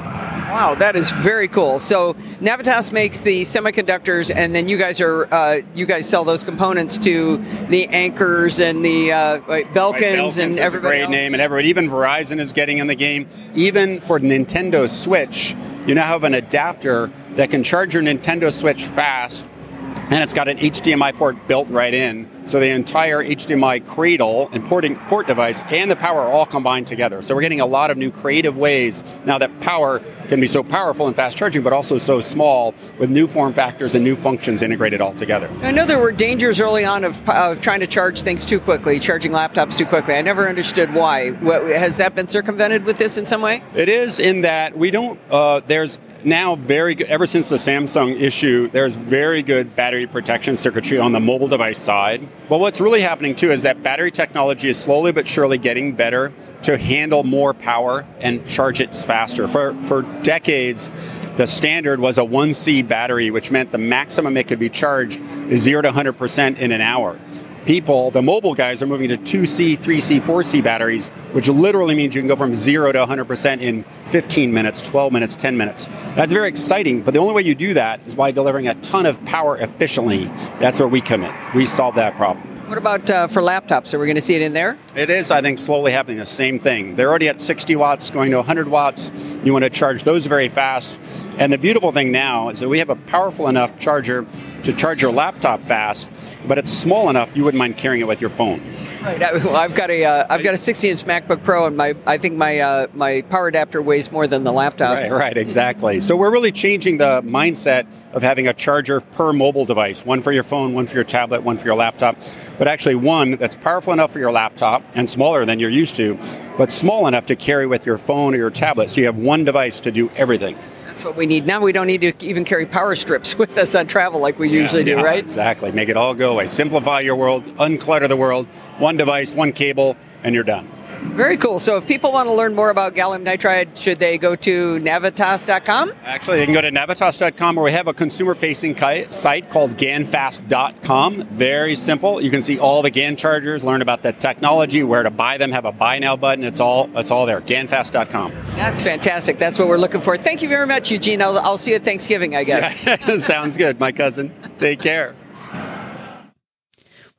[0.53, 1.81] Wow, that is very cool.
[1.81, 2.13] So
[2.43, 6.99] Navitas makes the semiconductors, and then you guys are uh, you guys sell those components
[6.99, 7.39] to
[7.71, 11.11] the Ankers and the uh, like Belkins, Right, Belkins and everybody great else.
[11.11, 13.31] name, and everybody, even Verizon is getting in the game.
[13.55, 15.55] Even for Nintendo Switch,
[15.87, 19.49] you now have an adapter that can charge your Nintendo Switch fast,
[19.97, 22.29] and it's got an HDMI port built right in.
[22.45, 26.87] So the entire HDMI cradle and porting port device and the power are all combined
[26.87, 27.23] together.
[27.23, 30.63] So we're getting a lot of new creative ways now that power can be so
[30.63, 34.63] powerful and fast charging, but also so small with new form factors and new functions
[34.63, 35.49] integrated all together.
[35.63, 38.99] I know there were dangers early on of, of trying to charge things too quickly,
[38.99, 40.15] charging laptops too quickly.
[40.15, 41.31] I never understood why.
[41.31, 43.63] What, has that been circumvented with this in some way?
[43.75, 45.19] It is in that we don't.
[45.31, 47.09] Uh, there's now very good.
[47.09, 51.79] Ever since the Samsung issue, there's very good battery protection circuitry on the mobile device
[51.79, 52.27] side.
[52.49, 56.33] But what's really happening too is that battery technology is slowly but surely getting better
[56.63, 59.49] to handle more power and charge it faster.
[59.49, 60.91] For for decades.
[61.35, 65.63] The standard was a 1C battery, which meant the maximum it could be charged is
[65.63, 67.19] 0 to 100% in an hour
[67.65, 72.21] people, the mobile guys, are moving to 2C, 3C, 4C batteries, which literally means you
[72.21, 75.87] can go from zero to 100% in 15 minutes, 12 minutes, 10 minutes.
[76.17, 79.07] That's very exciting, but the only way you do that is by delivering a ton
[79.07, 80.25] of power efficiently.
[80.61, 81.35] That's where we come in.
[81.55, 82.53] We solve that problem.
[82.73, 83.93] What about uh, for laptops?
[83.93, 84.79] Are we going to see it in there?
[84.95, 86.95] It is, I think, slowly happening the same thing.
[86.95, 89.13] They're already at 60 watts, going to 100 watts.
[89.45, 90.99] You want to charge those very fast.
[91.39, 94.27] And the beautiful thing now is that we have a powerful enough charger
[94.65, 96.11] to charge your laptop fast,
[96.47, 98.61] but it's small enough you wouldn't mind carrying it with your phone.
[99.03, 99.21] Right.
[99.21, 102.19] I, well, I've got a uh, I've got a 60-inch MacBook Pro, and my I
[102.19, 104.97] think my uh, my power adapter weighs more than the laptop.
[104.97, 106.01] Right, right, exactly.
[106.01, 110.31] So we're really changing the mindset of having a charger per mobile device one for
[110.31, 112.17] your phone, one for your tablet, one for your laptop,
[112.59, 116.17] but actually one that's powerful enough for your laptop and smaller than you're used to,
[116.57, 118.89] but small enough to carry with your phone or your tablet.
[118.89, 120.57] So you have one device to do everything.
[120.93, 121.47] That's what we need.
[121.47, 124.51] Now we don't need to even carry power strips with us on travel like we
[124.51, 125.25] usually do, Yeah, right?
[125.25, 125.73] Exactly.
[125.73, 126.49] Make it all go away.
[126.49, 130.71] Simplify your world, unclutter the world, one device, one cable, and you're done.
[131.11, 131.59] Very cool.
[131.59, 135.93] So if people want to learn more about gallium nitride, should they go to navitas.com?
[136.05, 138.75] Actually, they can go to navitas.com where we have a consumer facing
[139.11, 141.29] site called ganfast.com.
[141.37, 142.23] Very simple.
[142.23, 145.53] You can see all the GAN chargers, learn about the technology, where to buy them,
[145.53, 146.45] have a buy now button.
[146.45, 147.41] It's all it's all there.
[147.43, 148.33] ganfast.com.
[148.57, 149.39] That's fantastic.
[149.39, 150.17] That's what we're looking for.
[150.17, 151.21] Thank you very much, Eugene.
[151.21, 153.25] I'll, I'll see you at Thanksgiving, I guess.
[153.25, 154.33] Sounds good, my cousin.
[154.59, 155.15] Take care.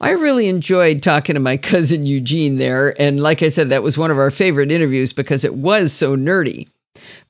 [0.03, 2.93] I really enjoyed talking to my cousin Eugene there.
[3.01, 6.17] And like I said, that was one of our favorite interviews because it was so
[6.17, 6.67] nerdy.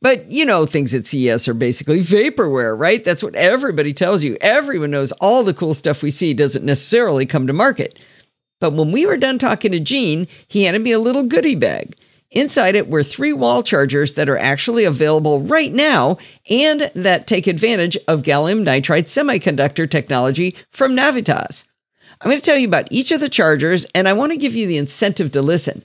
[0.01, 3.03] But you know, things at CES are basically vaporware, right?
[3.03, 4.37] That's what everybody tells you.
[4.41, 7.99] Everyone knows all the cool stuff we see doesn't necessarily come to market.
[8.59, 11.95] But when we were done talking to Gene, he handed me a little goodie bag.
[12.31, 16.17] Inside it were three wall chargers that are actually available right now
[16.49, 21.65] and that take advantage of gallium nitride semiconductor technology from Navitas.
[22.23, 24.55] I'm going to tell you about each of the chargers, and I want to give
[24.55, 25.83] you the incentive to listen.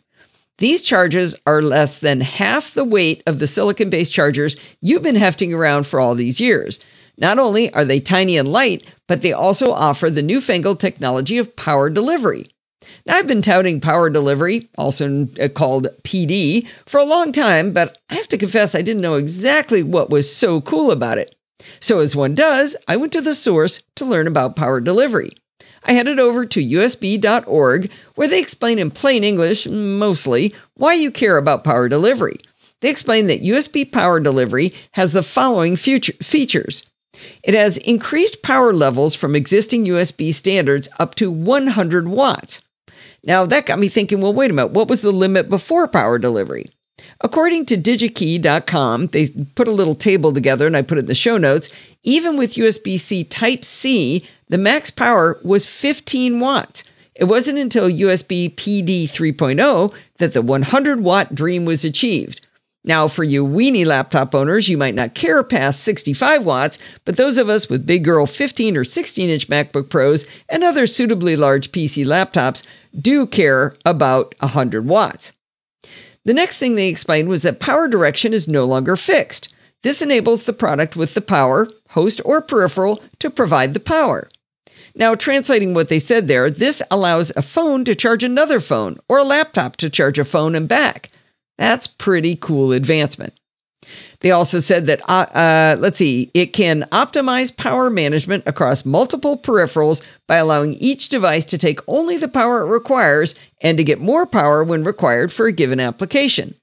[0.59, 5.16] These chargers are less than half the weight of the silicon based chargers you've been
[5.16, 6.79] hefting around for all these years.
[7.16, 11.57] Not only are they tiny and light, but they also offer the newfangled technology of
[11.57, 12.46] power delivery.
[13.05, 17.98] Now, I've been touting power delivery, also uh, called PD, for a long time, but
[18.11, 21.35] I have to confess I didn't know exactly what was so cool about it.
[21.81, 25.33] So, as one does, I went to the source to learn about power delivery.
[25.84, 31.36] I headed over to USB.org, where they explain in plain English, mostly, why you care
[31.36, 32.36] about power delivery.
[32.80, 36.88] They explain that USB power delivery has the following future features.
[37.42, 42.62] It has increased power levels from existing USB standards up to 100 watts.
[43.24, 46.18] Now, that got me thinking well, wait a minute, what was the limit before power
[46.18, 46.70] delivery?
[47.20, 51.14] According to digikey.com, they put a little table together and I put it in the
[51.14, 51.70] show notes.
[52.02, 56.84] Even with USB C Type C, the max power was 15 watts.
[57.14, 62.46] It wasn't until USB PD 3.0 that the 100 watt dream was achieved.
[62.84, 67.37] Now, for you weenie laptop owners, you might not care past 65 watts, but those
[67.37, 71.72] of us with big girl 15 or 16 inch MacBook Pros and other suitably large
[71.72, 72.62] PC laptops
[72.98, 75.32] do care about 100 watts.
[76.24, 79.52] The next thing they explained was that power direction is no longer fixed.
[79.82, 84.29] This enables the product with the power, host, or peripheral to provide the power.
[84.99, 89.19] Now, translating what they said there, this allows a phone to charge another phone or
[89.19, 91.11] a laptop to charge a phone and back.
[91.57, 93.33] That's pretty cool advancement.
[94.21, 99.38] They also said that, uh, uh, let's see, it can optimize power management across multiple
[99.38, 104.01] peripherals by allowing each device to take only the power it requires and to get
[104.01, 106.57] more power when required for a given application.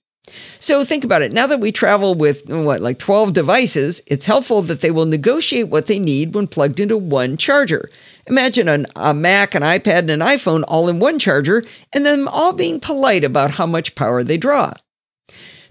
[0.60, 1.32] So think about it.
[1.32, 5.68] Now that we travel with what, like 12 devices, it's helpful that they will negotiate
[5.68, 7.90] what they need when plugged into one charger.
[8.28, 11.63] Imagine an, a Mac, an iPad, and an iPhone all in one charger,
[11.93, 14.73] and them all being polite about how much power they draw.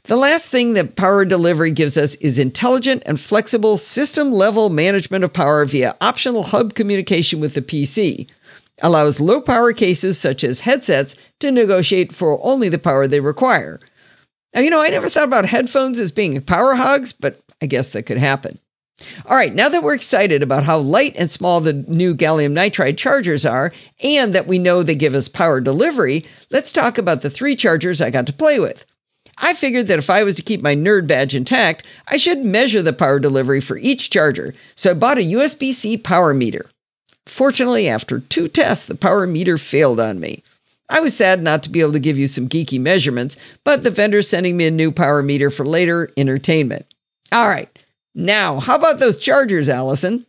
[0.05, 5.25] The last thing that power delivery gives us is intelligent and flexible system level management
[5.25, 8.29] of power via optional hub communication with the PC.
[8.83, 13.81] Allows low power cases such as headsets to negotiate for only the power they require.
[14.53, 17.89] Now, you know, I never thought about headphones as being power hogs, but I guess
[17.91, 18.59] that could happen.
[19.27, 22.97] All right, now that we're excited about how light and small the new gallium nitride
[22.97, 27.31] chargers are, and that we know they give us power delivery, let's talk about the
[27.31, 28.85] three chargers I got to play with.
[29.39, 32.83] I figured that if I was to keep my nerd badge intact, I should measure
[32.83, 36.71] the power delivery for each charger, so I bought a USB C power meter.
[37.27, 40.45] Fortunately, after two tests, the power meter failed on me.
[40.89, 43.91] I was sad not to be able to give you some geeky measurements, but the
[43.91, 46.87] vendor's sending me a new power meter for later entertainment.
[47.33, 47.77] All right,
[48.15, 50.27] now, how about those chargers, Allison?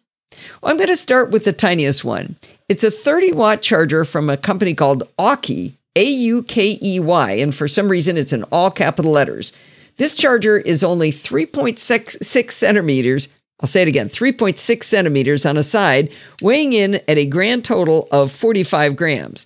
[0.62, 2.36] Well, I'm going to start with the tiniest one.
[2.68, 7.32] It's a 30 watt charger from a company called Aukey, A U K E Y,
[7.34, 9.54] and for some reason it's in all capital letters.
[9.98, 13.30] This charger is only 3.66 centimeters.
[13.62, 16.12] I'll say it again 3.6 centimeters on a side,
[16.42, 19.46] weighing in at a grand total of 45 grams.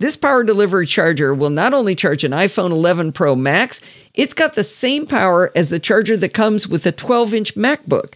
[0.00, 3.80] This power delivery charger will not only charge an iPhone 11 Pro Max,
[4.14, 8.14] it's got the same power as the charger that comes with a 12 inch MacBook.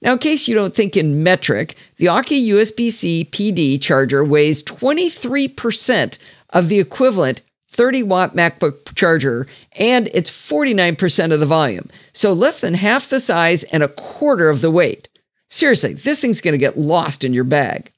[0.00, 4.64] Now, in case you don't think in metric, the Aukey USB C PD charger weighs
[4.64, 6.18] 23%
[6.50, 9.46] of the equivalent 30 watt MacBook charger,
[9.76, 11.88] and it's 49% of the volume.
[12.12, 15.08] So less than half the size and a quarter of the weight.
[15.50, 17.91] Seriously, this thing's going to get lost in your bag.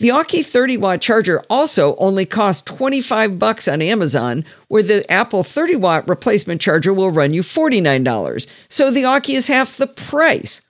[0.00, 5.44] The Aukey 30 watt charger also only costs 25 bucks on Amazon, where the Apple
[5.44, 8.46] 30 watt replacement charger will run you $49.
[8.70, 10.62] So the Aukey is half the price.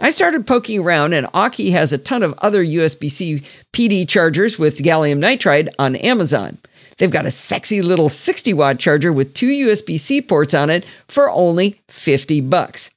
[0.00, 3.42] I started poking around, and Aukey has a ton of other USB C
[3.74, 6.56] PD chargers with gallium nitride on Amazon.
[6.96, 10.86] They've got a sexy little 60 watt charger with two USB C ports on it
[11.08, 12.90] for only 50 bucks.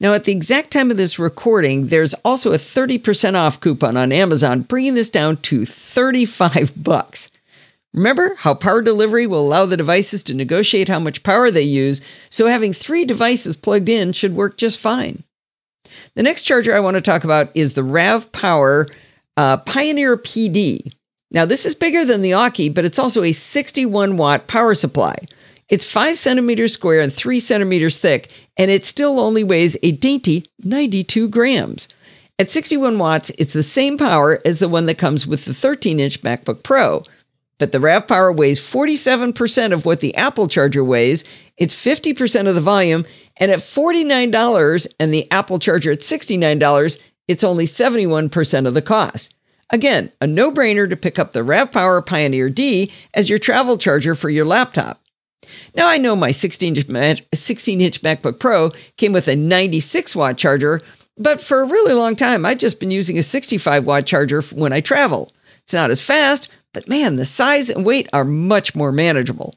[0.00, 4.12] Now, at the exact time of this recording, there's also a 30% off coupon on
[4.12, 7.30] Amazon, bringing this down to 35 bucks.
[7.92, 12.00] Remember how power delivery will allow the devices to negotiate how much power they use,
[12.30, 15.22] so having three devices plugged in should work just fine.
[16.14, 18.86] The next charger I want to talk about is the RAV Power
[19.36, 20.92] uh, Pioneer PD.
[21.32, 25.16] Now, this is bigger than the Aukey, but it's also a 61 watt power supply.
[25.70, 30.44] It's five centimeters square and three centimeters thick, and it still only weighs a dainty
[30.64, 31.88] 92 grams.
[32.40, 36.00] At 61 watts, it's the same power as the one that comes with the 13
[36.00, 37.04] inch MacBook Pro.
[37.58, 41.24] But the RAV Power weighs 47% of what the Apple charger weighs.
[41.58, 43.04] It's 50% of the volume.
[43.36, 46.98] And at $49 and the Apple charger at $69,
[47.28, 49.34] it's only 71% of the cost.
[49.68, 53.78] Again, a no brainer to pick up the RAV Power Pioneer D as your travel
[53.78, 54.99] charger for your laptop.
[55.74, 60.80] Now, I know my 16 inch MacBook Pro came with a 96 watt charger,
[61.16, 64.72] but for a really long time, I've just been using a 65 watt charger when
[64.72, 65.32] I travel.
[65.64, 69.54] It's not as fast, but man, the size and weight are much more manageable.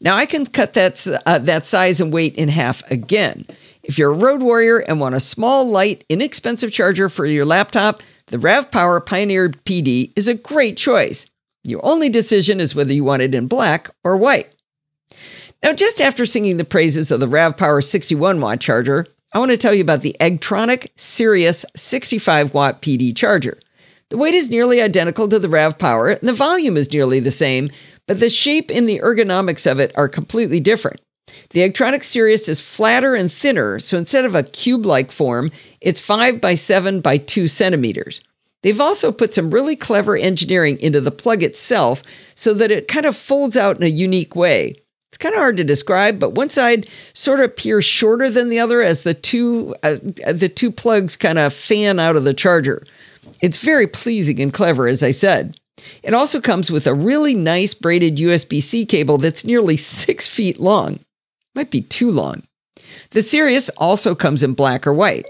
[0.00, 3.46] Now, I can cut that, uh, that size and weight in half again.
[3.82, 8.02] If you're a road warrior and want a small, light, inexpensive charger for your laptop,
[8.28, 11.26] the RAV Power Pioneer PD is a great choice.
[11.62, 14.55] Your only decision is whether you want it in black or white.
[15.62, 19.50] Now, just after singing the praises of the RAV Power 61 watt charger, I want
[19.50, 23.58] to tell you about the Eggtronic Sirius 65 watt PD charger.
[24.08, 27.32] The weight is nearly identical to the RAV Power, and the volume is nearly the
[27.32, 27.70] same,
[28.06, 31.00] but the shape and the ergonomics of it are completely different.
[31.50, 35.50] The Eggtronic Sirius is flatter and thinner, so instead of a cube like form,
[35.80, 38.20] it's 5 by 7 by 2 centimeters.
[38.62, 42.02] They've also put some really clever engineering into the plug itself
[42.34, 44.76] so that it kind of folds out in a unique way.
[45.10, 48.58] It's kind of hard to describe, but one side sort of appears shorter than the
[48.58, 49.96] other as the two uh,
[50.30, 52.86] the two plugs kind of fan out of the charger.
[53.40, 55.58] It's very pleasing and clever, as I said.
[56.02, 60.58] It also comes with a really nice braided USB C cable that's nearly six feet
[60.58, 61.00] long.
[61.54, 62.42] Might be too long.
[63.10, 65.26] The Sirius also comes in black or white.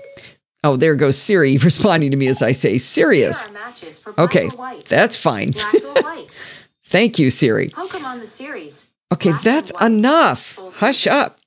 [0.65, 3.47] Oh, there goes Siri responding to me as I say Sirius.
[4.19, 4.51] Okay,
[4.89, 5.55] that's fine.
[6.87, 7.71] Thank you, Siri.
[7.71, 8.89] Pokemon the series.
[9.13, 10.59] Okay, that's enough.
[10.75, 11.39] Hush up.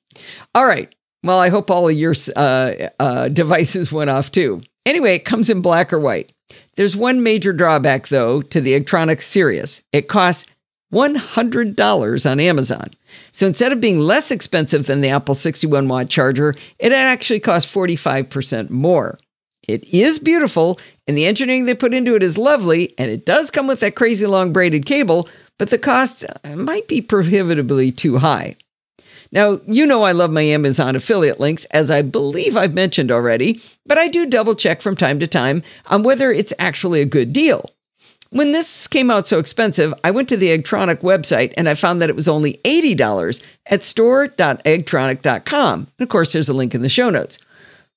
[0.54, 0.94] All right.
[1.22, 4.60] Well, I hope all of your uh, uh, devices went off too.
[4.86, 6.32] Anyway, it comes in black or white.
[6.76, 9.82] There's one major drawback, though, to the Eggtronic Sirius.
[9.92, 10.46] It costs
[10.92, 12.90] $100 on Amazon.
[13.32, 17.72] So instead of being less expensive than the Apple 61 watt charger, it actually costs
[17.72, 19.18] 45% more.
[19.68, 23.50] It is beautiful, and the engineering they put into it is lovely, and it does
[23.50, 25.28] come with that crazy long braided cable,
[25.60, 26.24] but the cost
[26.56, 28.56] might be prohibitively too high.
[29.30, 33.60] Now, you know I love my Amazon affiliate links, as I believe I've mentioned already,
[33.84, 37.34] but I do double check from time to time on whether it's actually a good
[37.34, 37.68] deal.
[38.30, 42.00] When this came out so expensive, I went to the Eggtronic website and I found
[42.00, 45.78] that it was only $80 at store.eggtronic.com.
[45.78, 47.38] And of course, there's a link in the show notes.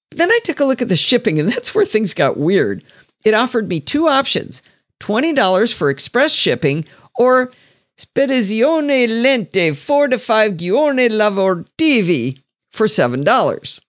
[0.09, 2.83] But then I took a look at the shipping, and that's where things got weird.
[3.23, 4.61] It offered me two options
[4.99, 6.85] $20 for express shipping
[7.15, 7.51] or
[7.97, 12.39] Spedizione Lente 4 to 5 Giorni Lavorativi
[12.71, 13.79] for $7.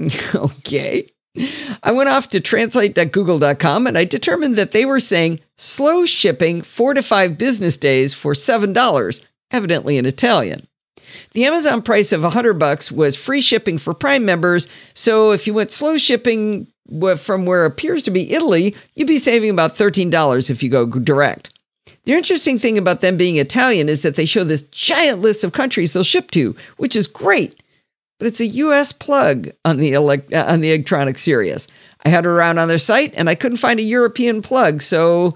[0.34, 1.08] okay.
[1.82, 6.94] I went off to translate.google.com and I determined that they were saying slow shipping four
[6.94, 9.20] to five business days for $7,
[9.50, 10.66] evidently in Italian.
[11.32, 15.54] The Amazon price of 100 bucks was free shipping for Prime members, so if you
[15.54, 16.66] went slow shipping
[17.16, 21.50] from where appears to be Italy, you'd be saving about $13 if you go direct.
[22.04, 25.52] The interesting thing about them being Italian is that they show this giant list of
[25.52, 27.60] countries they'll ship to, which is great
[28.18, 31.68] but it's a US plug on the elect- uh, on the Eggtronic Sirius.
[32.04, 35.34] I had it around on their site and I couldn't find a European plug, so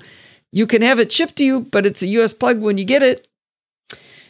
[0.52, 3.02] you can have it shipped to you, but it's a US plug when you get
[3.02, 3.26] it.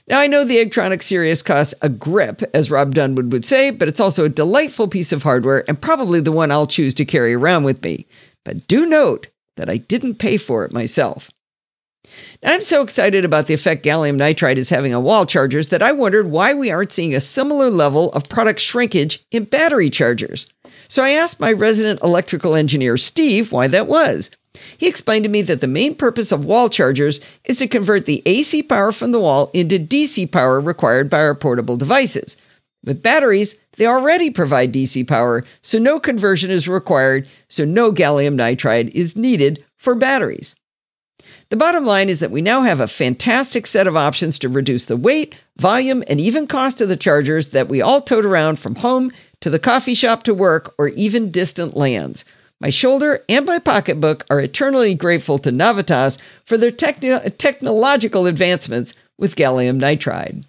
[0.08, 3.88] Now, I know the Eggtronic Sirius costs a grip, as Rob Dunwood would say, but
[3.88, 7.34] it's also a delightful piece of hardware and probably the one I'll choose to carry
[7.34, 8.06] around with me.
[8.44, 11.30] But do note that I didn't pay for it myself.
[12.42, 15.82] Now, I'm so excited about the effect gallium nitride is having on wall chargers that
[15.82, 20.46] I wondered why we aren't seeing a similar level of product shrinkage in battery chargers.
[20.88, 24.30] So I asked my resident electrical engineer, Steve, why that was.
[24.76, 28.22] He explained to me that the main purpose of wall chargers is to convert the
[28.26, 32.36] AC power from the wall into DC power required by our portable devices.
[32.84, 38.34] With batteries, they already provide DC power, so no conversion is required, so no gallium
[38.34, 40.54] nitride is needed for batteries.
[41.50, 44.86] The bottom line is that we now have a fantastic set of options to reduce
[44.86, 48.76] the weight, volume, and even cost of the chargers that we all tote around from
[48.76, 52.24] home to the coffee shop to work or even distant lands.
[52.60, 58.94] My shoulder and my pocketbook are eternally grateful to Navitas for their techn- technological advancements
[59.18, 60.44] with gallium nitride.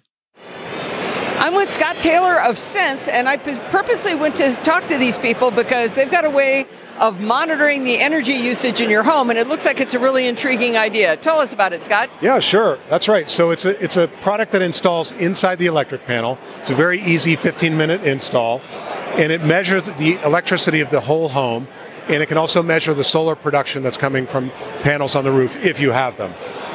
[1.40, 5.50] I'm with Scott Taylor of Sense, and I purposely went to talk to these people
[5.50, 6.66] because they've got a way
[6.98, 10.26] of monitoring the energy usage in your home, and it looks like it's a really
[10.26, 11.16] intriguing idea.
[11.16, 12.10] Tell us about it, Scott.
[12.20, 12.78] Yeah, sure.
[12.88, 13.28] That's right.
[13.28, 16.38] So it's a it's a product that installs inside the electric panel.
[16.58, 18.60] It's a very easy 15 minute install,
[19.16, 21.66] and it measures the electricity of the whole home,
[22.08, 24.50] and it can also measure the solar production that's coming from
[24.82, 26.32] panels on the roof if you have them.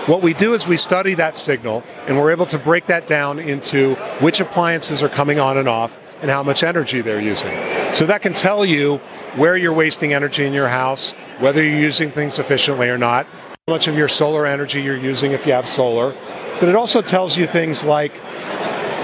[0.07, 3.37] What we do is we study that signal, and we're able to break that down
[3.37, 7.51] into which appliances are coming on and off and how much energy they're using.
[7.93, 8.97] So that can tell you
[9.35, 13.73] where you're wasting energy in your house, whether you're using things efficiently or not, how
[13.73, 16.15] much of your solar energy you're using if you have solar.
[16.59, 18.11] But it also tells you things like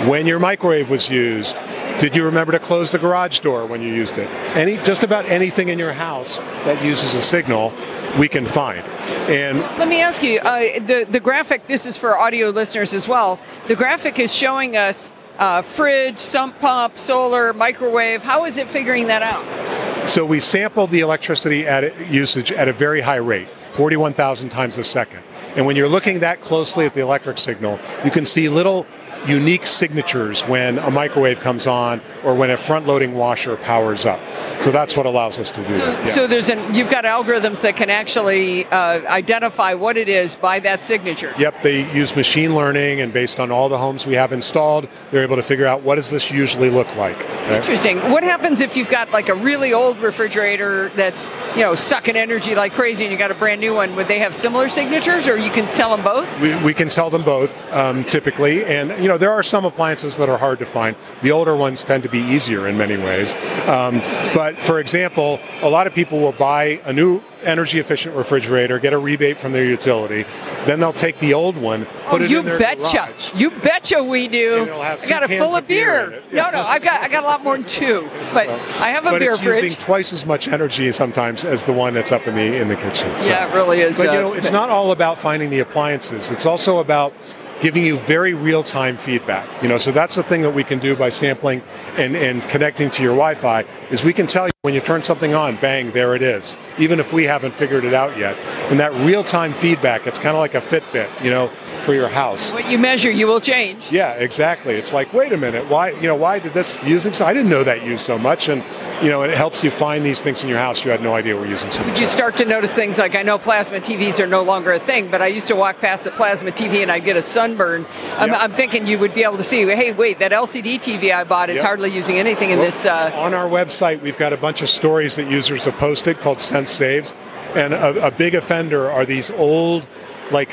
[0.08, 1.60] when your microwave was used,
[2.00, 4.30] did you remember to close the garage door when you used it?
[4.56, 7.72] Any just about anything in your house that uses a signal
[8.20, 8.86] we can find.
[9.30, 11.68] And let me ask you, uh, the the graphic.
[11.68, 13.40] This is for audio listeners as well.
[13.66, 15.10] The graphic is showing us
[15.40, 18.24] uh, fridge, sump pump, solar, microwave.
[18.24, 20.10] How is it figuring that out?
[20.10, 24.84] So we sampled the electricity at usage at a very high rate, 41,000 times a
[24.84, 25.24] second.
[25.56, 28.86] And when you're looking that closely at the electric signal, you can see little
[29.28, 34.20] unique signatures when a microwave comes on or when a front-loading washer powers up.
[34.62, 36.06] So that's what allows us to do so, that.
[36.06, 36.12] Yeah.
[36.12, 40.60] So there's an you've got algorithms that can actually uh, identify what it is by
[40.60, 41.34] that signature.
[41.38, 45.24] Yep, they use machine learning, and based on all the homes we have installed, they're
[45.24, 47.18] able to figure out what does this usually look like.
[47.18, 47.52] Right?
[47.54, 47.98] Interesting.
[48.12, 52.56] What happens if you've got like a really old refrigerator that's you know sucking energy
[52.56, 53.96] like crazy, and you got a brand new one?
[53.96, 56.40] Would they have similar signatures, or you can tell them both?
[56.40, 60.16] We, we can tell them both um, typically, and you know there are some appliances
[60.18, 60.96] that are hard to find.
[61.22, 63.36] The older ones tend to be easier in many ways,
[63.68, 64.00] um,
[64.34, 68.80] but but for example, a lot of people will buy a new energy efficient refrigerator,
[68.80, 70.26] get a rebate from their utility,
[70.66, 73.08] then they'll take the old one, put oh, it in their betcha.
[73.08, 73.34] garage.
[73.34, 74.72] You betcha we do.
[74.74, 76.10] I got a full of beer.
[76.10, 76.52] beer yeah.
[76.52, 79.06] No, no, I've got I got a lot more than two, but so, I have
[79.06, 79.64] a but beer it's fridge.
[79.64, 82.76] using twice as much energy sometimes as the one that's up in the in the
[82.76, 83.20] kitchen.
[83.20, 83.30] So.
[83.30, 84.00] Yeah, it really is.
[84.00, 86.32] But uh, you know, it's not all about finding the appliances.
[86.32, 87.14] It's also about
[87.62, 89.62] giving you very real-time feedback.
[89.64, 91.62] You know, so that's the thing that we can do by sampling
[91.98, 95.34] and, and connecting to your Wi-Fi is we can tell you when you turn something
[95.34, 98.38] on, bang, there it is, even if we haven't figured it out yet.
[98.72, 101.50] And that real-time feedback, it's kind of like a Fitbit, you know,
[101.86, 102.52] for your house.
[102.52, 103.92] What you measure, you will change.
[103.92, 104.74] Yeah, exactly.
[104.74, 107.26] It's like, wait a minute, why, you know, why did this using so?
[107.26, 108.64] I didn't know that used so much, and
[109.02, 111.36] you know, it helps you find these things in your house you had no idea
[111.36, 111.70] were using.
[111.86, 114.80] Would you start to notice things like I know plasma TVs are no longer a
[114.80, 117.86] thing, but I used to walk past a plasma TV and I'd get a sunburn.
[118.18, 118.38] I'm, Yep.
[118.42, 121.50] I'm thinking you would be able to see, hey, wait, that LCD TV I bought
[121.50, 121.66] is Yep.
[121.66, 122.86] hardly using anything in Well, this.
[122.86, 126.40] Uh, on our website, we've got a bunch of stories that users have posted called
[126.42, 127.14] Sense Saves,
[127.56, 129.86] and a, a big offender are these old,
[130.32, 130.52] like,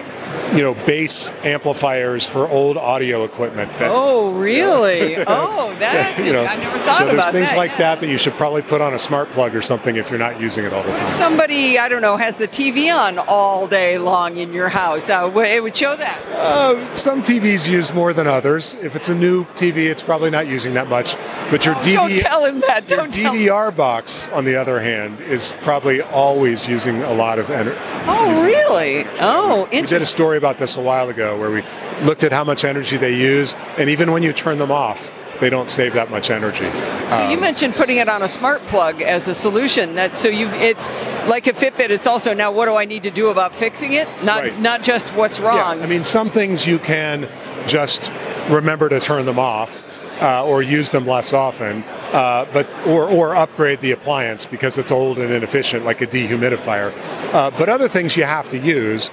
[0.55, 3.70] you know, bass amplifiers for old audio equipment.
[3.79, 5.16] That, oh, really?
[5.27, 7.57] oh, that's you know, I never thought so there's about things that.
[7.57, 7.79] like yeah.
[7.79, 10.41] that that you should probably put on a smart plug or something if you're not
[10.41, 11.09] using it all the If time.
[11.09, 15.31] somebody, I don't know, has the TV on all day long in your house, uh,
[15.35, 16.23] it would show that.
[16.33, 18.75] Uh, some TVs use more than others.
[18.75, 21.16] If it's a new TV, it's probably not using that much.
[21.51, 22.89] But your Don't tell him that.
[22.89, 23.41] Don't tell him.
[23.41, 27.79] DVR box, on the other hand, is probably always using a lot of energy.
[28.07, 29.05] Oh, really?
[29.20, 29.97] Oh, We interesting.
[29.97, 31.63] did a story about this a while ago where we
[32.05, 35.11] looked at how much energy they use, and even when you turn them off,
[35.41, 36.71] they don't save that much energy.
[37.11, 39.97] So you mentioned putting it on a smart plug as a solution.
[39.97, 40.91] That so you've it's
[41.27, 41.91] like a Fitbit.
[41.91, 44.07] It's also now what do I need to do about fixing it?
[44.23, 44.61] Not Right.
[44.61, 45.79] not just what's wrong.
[45.79, 47.29] Yeah, I mean, some things you can
[47.67, 48.13] just
[48.51, 49.83] remember to turn them off
[50.21, 51.83] uh, or use them less often,
[52.13, 56.93] uh, but or, or upgrade the appliance because it's old and inefficient, like a dehumidifier.
[57.33, 59.11] Uh, but other things you have to use.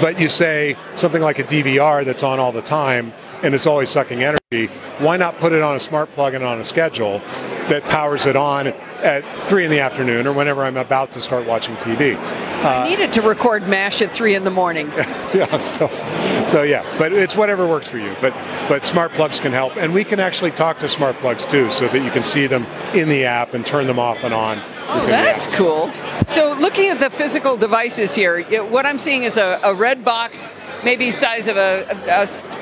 [0.00, 3.90] But you say something like a DVR that's on all the time and it's always
[3.90, 4.66] sucking energy.
[4.98, 7.18] Why not put it on a smart plug and on a schedule
[7.68, 11.46] that powers it on at three in the afternoon or whenever I'm about to start
[11.46, 12.16] watching TV?
[12.62, 14.88] I needed to record Mash at three in the morning.
[15.34, 15.88] yeah so
[16.46, 18.32] so yeah but it's whatever works for you but
[18.68, 21.88] but smart plugs can help and we can actually talk to smart plugs too so
[21.88, 24.62] that you can see them in the app and turn them off and on
[24.94, 25.90] Oh, that's cool.
[26.26, 30.50] So looking at the physical devices here, what I'm seeing is a, a red box,
[30.84, 31.86] maybe size of a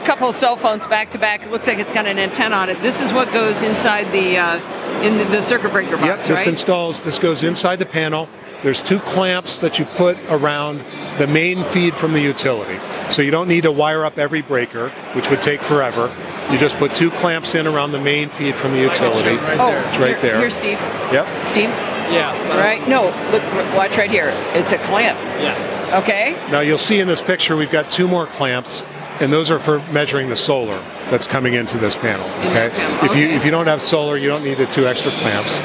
[0.05, 1.43] couple of cell phones back to back.
[1.43, 2.81] It looks like it's got an antenna on it.
[2.83, 6.31] This is what goes inside the uh, in the, the circuit breaker box, Yep, this
[6.31, 6.47] right?
[6.49, 8.29] installs this goes inside the panel
[8.63, 10.85] there's two clamps that you put around
[11.19, 12.79] the main feed from the utility
[13.11, 16.15] so you don't need to wire up every breaker which would take forever
[16.53, 19.99] you just put two clamps in around the main feed from the utility oh, it's
[19.99, 20.81] right here- there Here's Steve.
[21.13, 21.71] yep Steve,
[22.11, 22.59] Yeah.
[22.59, 22.87] right?
[22.89, 23.43] No, look,
[23.77, 24.33] watch right here.
[24.55, 25.17] It's a clamp.
[25.41, 26.01] Yeah.
[26.03, 26.35] Okay.
[26.51, 28.83] Now you'll see in this picture we've got two more clamps,
[29.21, 30.79] and those are for measuring the solar
[31.11, 32.27] that's coming into this panel.
[32.51, 32.69] Okay.
[32.69, 35.13] that panel, If you if you don't have solar, you don't need the two extra
[35.13, 35.61] clamps,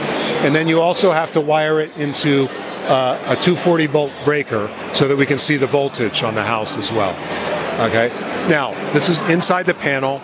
[0.45, 2.47] and then you also have to wire it into
[2.87, 6.77] uh, a 240 volt breaker so that we can see the voltage on the house
[6.77, 7.13] as well.
[7.89, 8.09] Okay.
[8.49, 10.21] Now this is inside the panel.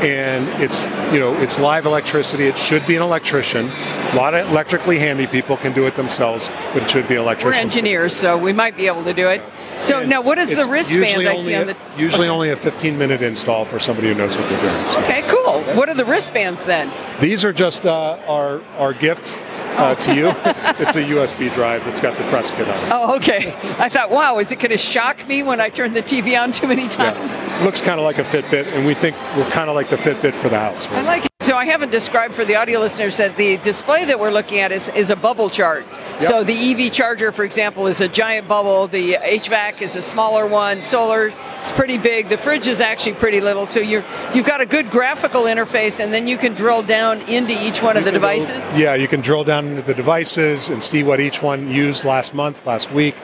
[0.00, 2.44] And it's you know it's live electricity.
[2.44, 3.68] It should be an electrician.
[3.68, 7.24] A lot of electrically handy people can do it themselves, but it should be an
[7.24, 9.42] We're engineers, so we might be able to do it.
[9.82, 11.76] So And now, what is the wristband I see on the?
[11.96, 14.92] Usually Oh, only a 15 minute install for somebody who knows what they're doing.
[14.92, 15.62] So Okay, cool.
[15.76, 16.90] What are the wristbands then?
[17.20, 19.38] These are just uh, our our gift
[19.76, 20.28] uh, to you.
[20.78, 22.90] it's a USB drive that's got the press kit on it.
[22.92, 23.54] Oh, okay.
[23.78, 26.52] I thought, wow, is it going to shock me when I turn the TV on
[26.52, 27.36] too many times?
[27.36, 27.64] Yeah.
[27.64, 30.34] Looks kind of like a Fitbit, and we think we're kind of like the Fitbit
[30.34, 30.86] for the house.
[30.88, 31.31] I like it.
[31.42, 34.70] So I haven't described for the audio listeners that the display that we're looking at
[34.70, 35.84] is, is a bubble chart.
[36.20, 38.86] So the EV charger, for example, is a giant bubble.
[38.86, 40.82] The HVAC is a smaller one.
[40.82, 42.28] Solar is pretty big.
[42.28, 43.66] The fridge is actually pretty little.
[43.66, 47.52] So you're you've got a good graphical interface, and then you can drill down into
[47.66, 48.72] each one of the devices.
[48.74, 52.34] Yeah, you can drill down into the devices and see what each one used last
[52.34, 53.16] month, last week.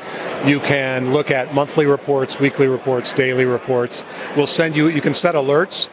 [0.44, 4.02] You can look at monthly reports, weekly reports, daily reports.
[4.36, 5.88] We'll send you, you can set alerts.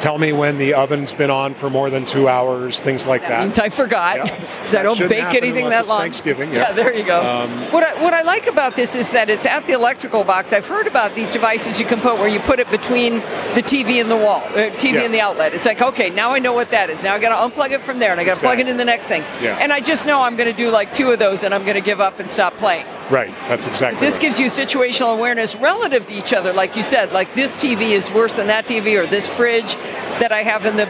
[0.00, 3.28] Tell me when the oven's been on for more than two hours, things like That
[3.30, 3.40] that.
[3.42, 4.24] means I forgot Yeah.
[4.58, 6.00] because I don't bake anything that it's long.
[6.00, 6.72] Thanksgiving, yeah.
[6.72, 7.22] there you go.
[7.24, 10.52] Um, what I, what I like about this is that it's at the electrical box.
[10.52, 13.14] I've heard about these devices you can put where you put it between
[13.54, 15.00] the TV and the wall, uh, TV Yeah.
[15.02, 15.54] and the outlet.
[15.54, 17.02] It's like okay, now I know what that is.
[17.02, 18.76] Now I got to unplug it from there and I got to plug it in
[18.76, 19.22] the next thing.
[19.40, 19.56] Yeah.
[19.60, 21.76] And I just know I'm going to do like two of those and I'm going
[21.76, 22.84] to give up and stop playing.
[23.10, 24.22] Right, that's exactly This right.
[24.22, 27.12] gives you situational awareness relative to each other, like you said.
[27.12, 29.74] Like this TV is worse than that TV, or this fridge
[30.20, 30.86] that I have in the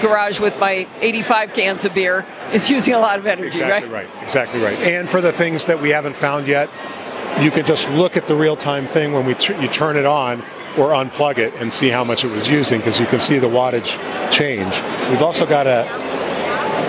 [0.00, 3.84] garage with my 85 cans of beer is using a lot of energy, right?
[3.84, 4.08] Exactly right.
[4.22, 4.78] Exactly right.
[4.78, 6.68] And for the things that we haven't found yet,
[7.40, 10.40] you can just look at the real-time thing when we tr- you turn it on
[10.78, 13.48] or unplug it and see how much it was using because you can see the
[13.48, 13.96] wattage
[14.30, 14.80] change.
[15.08, 15.84] We've also got a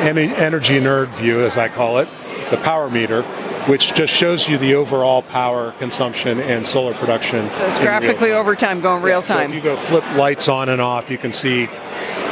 [0.01, 2.07] en- energy nerd view, as I call it,
[2.49, 3.23] the power meter.
[3.67, 7.49] Which just shows you the overall power consumption and solar production.
[7.53, 9.49] So it's graphically over time, going real So time.
[9.51, 11.65] if you go flip lights on and off, you can see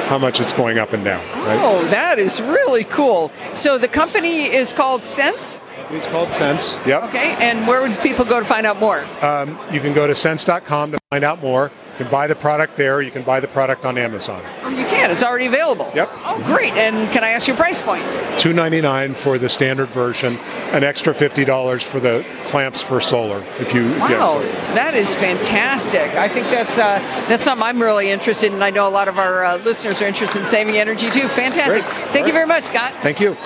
[0.08, 1.24] how much it's going up and down.
[1.46, 1.60] Right?
[1.62, 3.32] Oh, that is really cool.
[3.56, 5.58] So the company is called Sense.
[5.90, 6.80] It's called Sense.
[6.88, 7.04] Yep.
[7.06, 9.06] Okay, and where would people go to find out more?
[9.22, 11.72] Um, you can go to sense.com to find out more.
[11.92, 13.02] You can buy the product there.
[13.04, 14.42] You can buy the product on Amazon.
[14.64, 15.12] Oh, you can.
[15.12, 15.92] It's already available.
[15.94, 16.10] Yep.
[16.26, 16.74] Oh, great.
[16.74, 18.04] And can I ask your price point?
[18.40, 20.38] Two ninety nine for the standard version,
[20.72, 23.44] an extra fifty dollars for the clamps for solar.
[23.60, 24.76] If you Wow, yes.
[24.76, 26.02] that is fantastic.
[26.16, 26.98] I think that's uh,
[27.28, 28.64] that's something I'm really interested in.
[28.64, 31.28] I know a lot of our uh, listeners are interested in saving energy too.
[31.28, 31.84] Fantastic.
[31.84, 31.94] Great.
[32.10, 32.34] Thank All you right.
[32.34, 32.94] very much, Scott.
[33.04, 33.38] Thank you.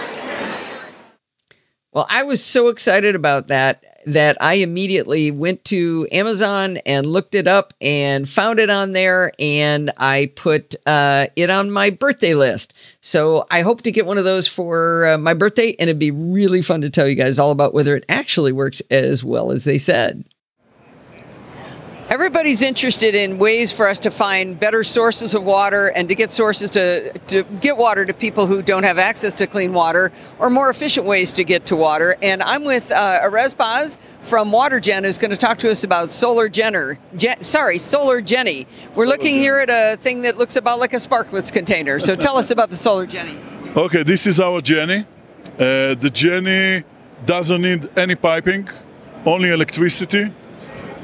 [1.98, 7.34] Well, I was so excited about that that I immediately went to Amazon and looked
[7.34, 12.36] it up and found it on there, and I put uh, it on my birthday
[12.36, 12.76] list.
[13.02, 16.12] So I hope to get one of those for uh, my birthday, and it'd be
[16.12, 19.64] really fun to tell you guys all about whether it actually works as well as
[19.64, 20.24] they said.
[22.10, 26.32] Everybody's interested in ways for us to find better sources of water and to get
[26.32, 30.50] sources to, to get water to people who don't have access to clean water or
[30.50, 32.16] more efficient ways to get to water.
[32.22, 36.10] And I'm with uh, Erez Baz from WaterGen who's going to talk to us about
[36.10, 36.98] Solar Jenner.
[37.18, 38.68] Gen, sorry, Solar Genny.
[38.96, 42.00] We're looking here at a thing that looks about like a Sparklets container.
[42.00, 43.38] So tell us about the Solar Genny.
[43.76, 45.06] Okay, this is our Genny.
[45.56, 46.86] Uh, the Genny
[47.26, 48.70] doesn't need any piping,
[49.26, 50.32] only electricity.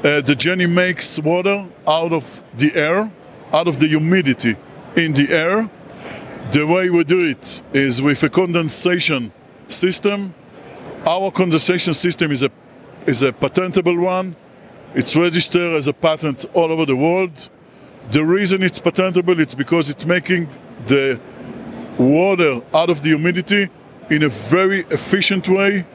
[0.04, 3.10] Uh, the Genny makes water out of the air,
[3.54, 4.54] out of the humidity
[4.96, 5.70] in the air.
[6.52, 9.32] The way we do it is with a condensation
[9.70, 10.34] system.
[11.06, 12.50] Our condensation system is a
[13.06, 14.36] is a patentable one.
[14.94, 17.48] It's registered as a patent all over the world.
[18.10, 20.48] The reason it's patentable is because it's making
[20.86, 21.18] the
[21.96, 23.70] water out of the humidity
[24.10, 25.86] in a very efficient way,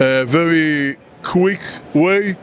[0.00, 1.60] a very quick
[1.94, 2.36] way,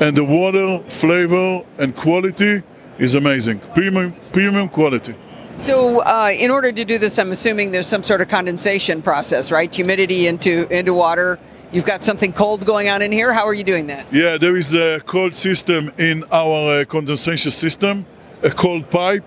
[0.00, 2.62] and the water flavor and quality
[2.98, 3.60] is amazing.
[3.74, 5.14] Premium, premium quality.
[5.58, 9.52] So, uh, in order to do this, I'm assuming there's some sort of condensation process,
[9.52, 9.72] right?
[9.74, 11.38] Humidity into into water.
[11.72, 13.32] You've got something cold going on in here.
[13.32, 14.04] How are you doing that?
[14.12, 18.04] Yeah, there is a cold system in our uh, condensation system,
[18.42, 19.24] a cold pipe.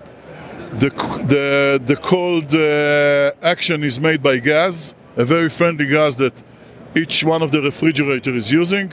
[0.78, 0.90] The,
[1.26, 6.40] the, the cold uh, action is made by gas, a very friendly gas that
[6.94, 8.92] each one of the refrigerator is using.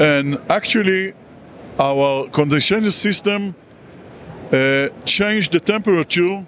[0.00, 1.12] And actually,
[1.78, 3.54] our condensation system
[4.50, 6.46] uh, changed the temperature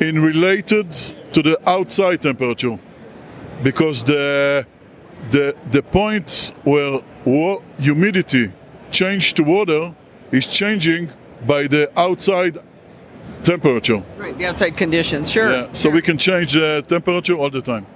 [0.00, 0.90] in related
[1.32, 2.78] to the outside temperature
[3.62, 4.66] because the
[5.30, 7.00] the the point where
[7.78, 8.52] humidity
[8.90, 9.94] changed to water
[10.32, 11.08] is changing
[11.46, 12.58] by the outside
[13.44, 14.02] temperature.
[14.18, 15.30] Right, the outside conditions.
[15.30, 15.50] Sure.
[15.50, 17.86] Yeah, so we can change the temperature all the time.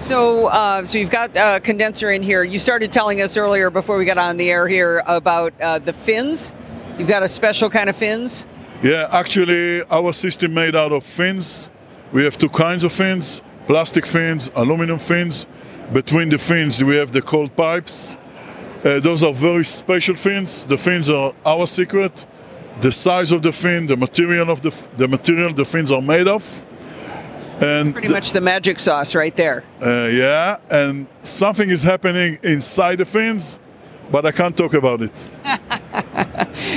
[0.00, 2.44] So, uh, so you've got a condenser in here.
[2.44, 5.92] You started telling us earlier before we got on the air here about uh, the
[5.92, 6.52] fins.
[6.96, 8.46] You've got a special kind of fins.
[8.82, 11.68] Yeah, actually, our system made out of fins.
[12.12, 15.46] We have two kinds of fins: plastic fins, aluminum fins.
[15.92, 18.16] Between the fins, we have the cold pipes.
[18.84, 20.64] Uh, those are very special fins.
[20.64, 22.24] The fins are our secret.
[22.80, 26.00] The size of the fin, the material of the f- the material the fins are
[26.02, 26.64] made of,
[27.60, 29.62] and Pretty much the magic sauce right there.
[29.82, 33.58] uh, yeah, and something is happening inside the fins,
[34.10, 35.28] but I can't talk about it.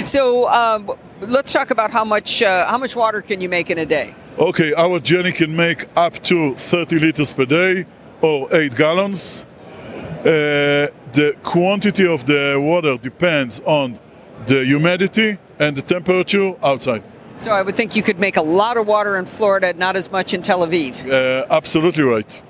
[0.06, 3.78] So, um, let's talk about how much uh, how much water can you make in
[3.78, 4.14] a day?
[4.38, 7.86] Okay, our Genny can make up to 30 liters per day
[8.22, 9.46] or 8 gallons.
[10.20, 14.00] Uh, the quantity of the water depends on
[14.48, 17.04] the humidity and the temperature outside.
[17.42, 20.12] So, I would think you could make a lot of water in Florida, not as
[20.12, 20.94] much in Tel Aviv.
[21.10, 22.42] Uh, absolutely right.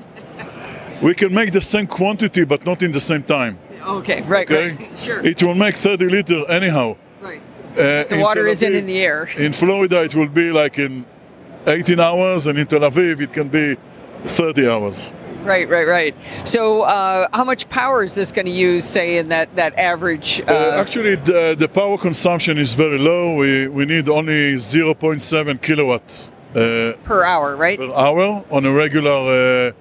[1.01, 3.57] We can make the same quantity, but not in the same time.
[3.81, 6.97] Okay, right, Okay, right, sure, it will make 30 liter anyhow.
[7.21, 7.41] right.
[7.71, 9.29] Uh, The water Tel isn't in the air.
[9.37, 11.05] In Florida, it will be like in
[11.65, 13.77] 18 hours, and in Tel Aviv, it can be
[14.25, 15.09] 30 hours.
[15.43, 16.15] Right, right, right.
[16.43, 20.41] So, uh, how much power is this going to use, say, in that that average?
[20.47, 23.35] Uh, Uh, actually, the, the power consumption is very low.
[23.35, 27.77] We, we need only 0.7 kilowatt uh, per hour, right?
[27.79, 29.73] per hour on a regular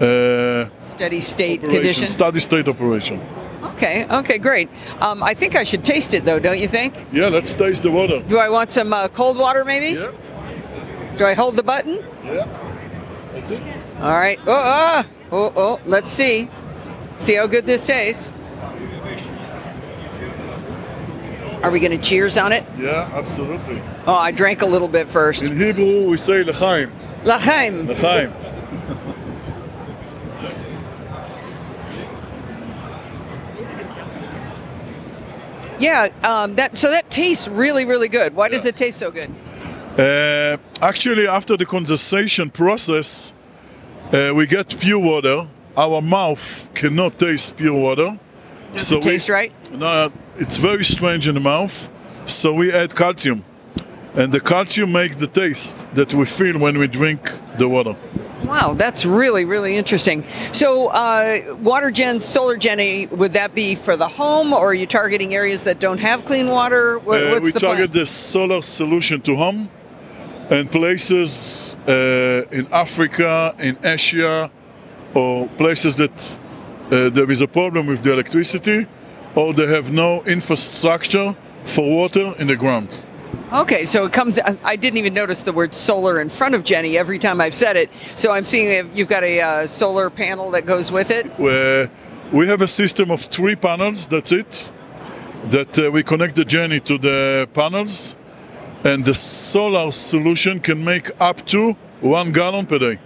[0.00, 2.06] uh, uh, Steady state operation, condition.
[2.06, 3.20] steady state operation.
[3.74, 4.68] Okay, okay, great.
[5.00, 6.92] Um, I think I should taste it, though, don't you think?
[7.12, 8.20] Yeah, let's taste the water.
[8.28, 9.98] Do I want some uh, cold water, maybe?
[9.98, 10.10] Yeah,
[11.16, 11.94] Do I hold the button?
[12.24, 12.46] yeah.
[13.32, 13.62] That's it.
[14.02, 14.40] All right.
[14.48, 15.80] Oh, oh, oh, oh.
[15.86, 16.50] let's see.
[17.20, 18.32] See how good this tastes.
[21.62, 22.64] Are we going to cheers on it?
[22.76, 23.80] Yeah, absolutely.
[24.04, 25.44] Oh, I drank a little bit first.
[25.44, 26.90] In Hebrew, we say l'chaim.
[27.24, 27.86] L'chaim.
[27.86, 28.32] L'chaim.
[35.78, 38.34] yeah, um, that so that tastes really, really good.
[38.34, 38.50] Why yeah.
[38.50, 39.30] does it taste so good?
[39.96, 43.32] Uh, actually, after the condensation process,
[44.12, 45.46] uh, we get pure water.
[45.76, 48.18] Our mouth cannot taste pure water.
[48.74, 49.52] Does So it we- taste right?
[49.72, 51.88] No, it's very strange in the mouth.
[52.26, 53.42] So we add calcium,
[54.14, 57.20] and the calcium make the taste that we feel when we drink
[57.58, 57.96] the water.
[58.44, 60.24] Wow, that's really, really interesting.
[60.52, 64.86] So, uh, water gen, solar gen, would that be for the home, or are you
[64.86, 66.98] targeting areas that don't have clean water?
[66.98, 68.00] What, Uh, what's we the target plan?
[68.00, 69.68] the solar solution to home
[70.52, 74.50] and places uh, in Africa, in Asia,
[75.14, 76.38] or places that
[76.90, 78.86] uh, there is a problem with the electricity,
[79.34, 81.34] or they have no infrastructure
[81.64, 83.02] for water in the ground.
[83.50, 84.38] Okay, so it comes.
[84.62, 87.76] I didn't even notice the word solar in front of Genny every time I've said
[87.76, 87.90] it.
[88.16, 91.26] So I'm seeing you've got a uh, solar panel that goes with it.
[92.30, 94.06] We have a system of three panels.
[94.06, 94.72] That's it.
[95.50, 98.16] That uh, we connect the Genny to the panels,
[98.84, 102.98] and the solar solution can make up to one gallon per day.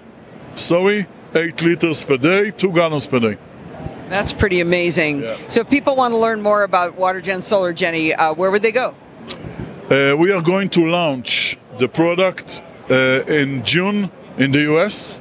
[0.54, 3.36] Sorry, eight liters per day, two gallons per day.
[4.08, 5.22] That's pretty amazing.
[5.22, 5.36] Yeah.
[5.48, 8.62] So if people want to learn more about water gen, solar Genny, uh, where would
[8.62, 8.94] they go?
[9.90, 15.20] Uh, we are going to launch the product uh, in June in the US,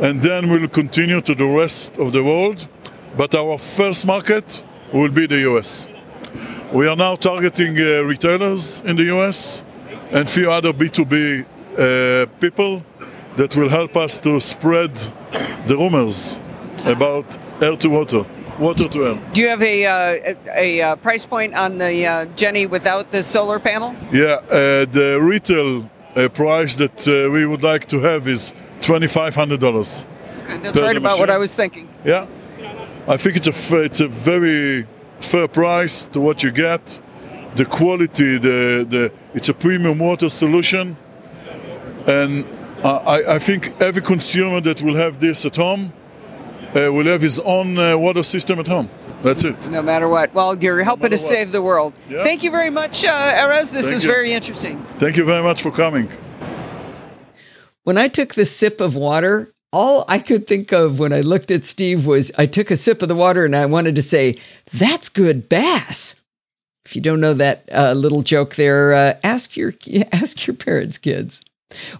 [0.00, 2.68] and then we'll continue to the rest of the world.
[3.16, 4.62] But our first market
[4.92, 5.88] will be the US.
[6.74, 9.62] We are now targeting uh, retailers in the US
[10.10, 11.44] and few other B2B
[11.78, 12.82] uh, people
[13.36, 14.96] that will help us to spread
[15.68, 16.40] the rumors
[16.84, 18.26] about air to water,
[18.58, 19.20] water to air.
[19.32, 23.12] Do you have a uh, a, a uh, price point on the uh, Genny without
[23.12, 23.94] the solar panel?
[24.10, 30.06] Yeah, uh, the retail uh, price that uh, we would like to have is $2,500.
[30.60, 31.30] That's right about what.
[31.30, 31.88] I was thinking.
[32.04, 32.26] Yeah,
[33.06, 34.88] I think it's a it's a very
[35.20, 37.00] fair price to what you get.
[37.56, 40.96] The quality, the the it's a premium water solution,
[42.06, 42.44] and
[42.82, 45.92] I, I think every consumer that will have this at home
[46.74, 48.90] uh, will have his own uh, water system at home.
[49.22, 49.70] That's it.
[49.70, 50.34] No matter what.
[50.34, 51.20] Well, you're helping to what.
[51.20, 51.94] save the world.
[52.10, 52.24] Yeah.
[52.24, 53.72] Thank you very much, uh, Erez.
[53.72, 54.10] This Thank is you.
[54.10, 54.84] very interesting.
[54.98, 56.10] Thank you very much for coming.
[57.84, 61.50] When I took the sip of water, all I could think of when I looked
[61.50, 64.38] at Steve was I took a sip of the water and I wanted to say,
[64.72, 66.14] "That's good bass."
[66.86, 69.74] If you don't know that uh, little joke there, uh, ask your
[70.12, 71.42] ask your parents' kids.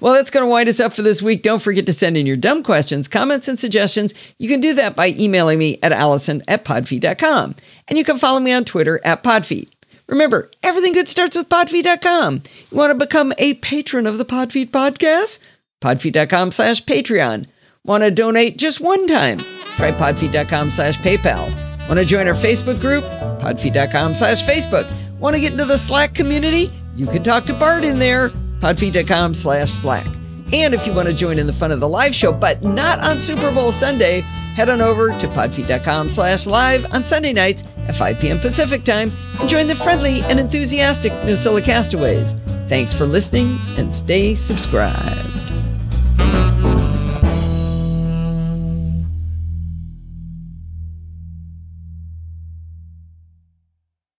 [0.01, 1.43] Well, that's going to wind us up for this week.
[1.43, 4.15] Don't forget to send in your dumb questions, comments, and suggestions.
[4.39, 7.57] You can do that by emailing me at allison at podfeed.com.
[7.89, 9.69] And you can follow me on Twitter at podfeed.
[10.07, 12.43] Remember, everything good starts with podfeed.com.
[12.71, 15.39] You want to become a patron of the Podfeed podcast?
[15.83, 17.47] Podfeed.com slash Patreon.
[17.87, 19.41] Want to donate just one time?
[19.77, 21.51] Try podfeed.com slash PayPal.
[21.87, 23.05] Want to join our Facebook group?
[23.43, 24.91] Podfeed.com slash Facebook.
[25.19, 26.73] Want to get into the Slack community?
[26.97, 28.31] You can talk to Bart in there.
[28.61, 30.07] Podfeed.com slash Slack.
[30.51, 33.01] And if you want to join in the fun of the live show, but not
[33.01, 34.21] on Super Bowl Sunday,
[34.55, 38.39] head on over to podfeed.com slash live on Sunday nights at 5 p.m.
[38.39, 42.33] Pacific time and join the friendly and enthusiastic NosillaCastaways.
[42.67, 45.35] Thanks for listening and stay subscribed.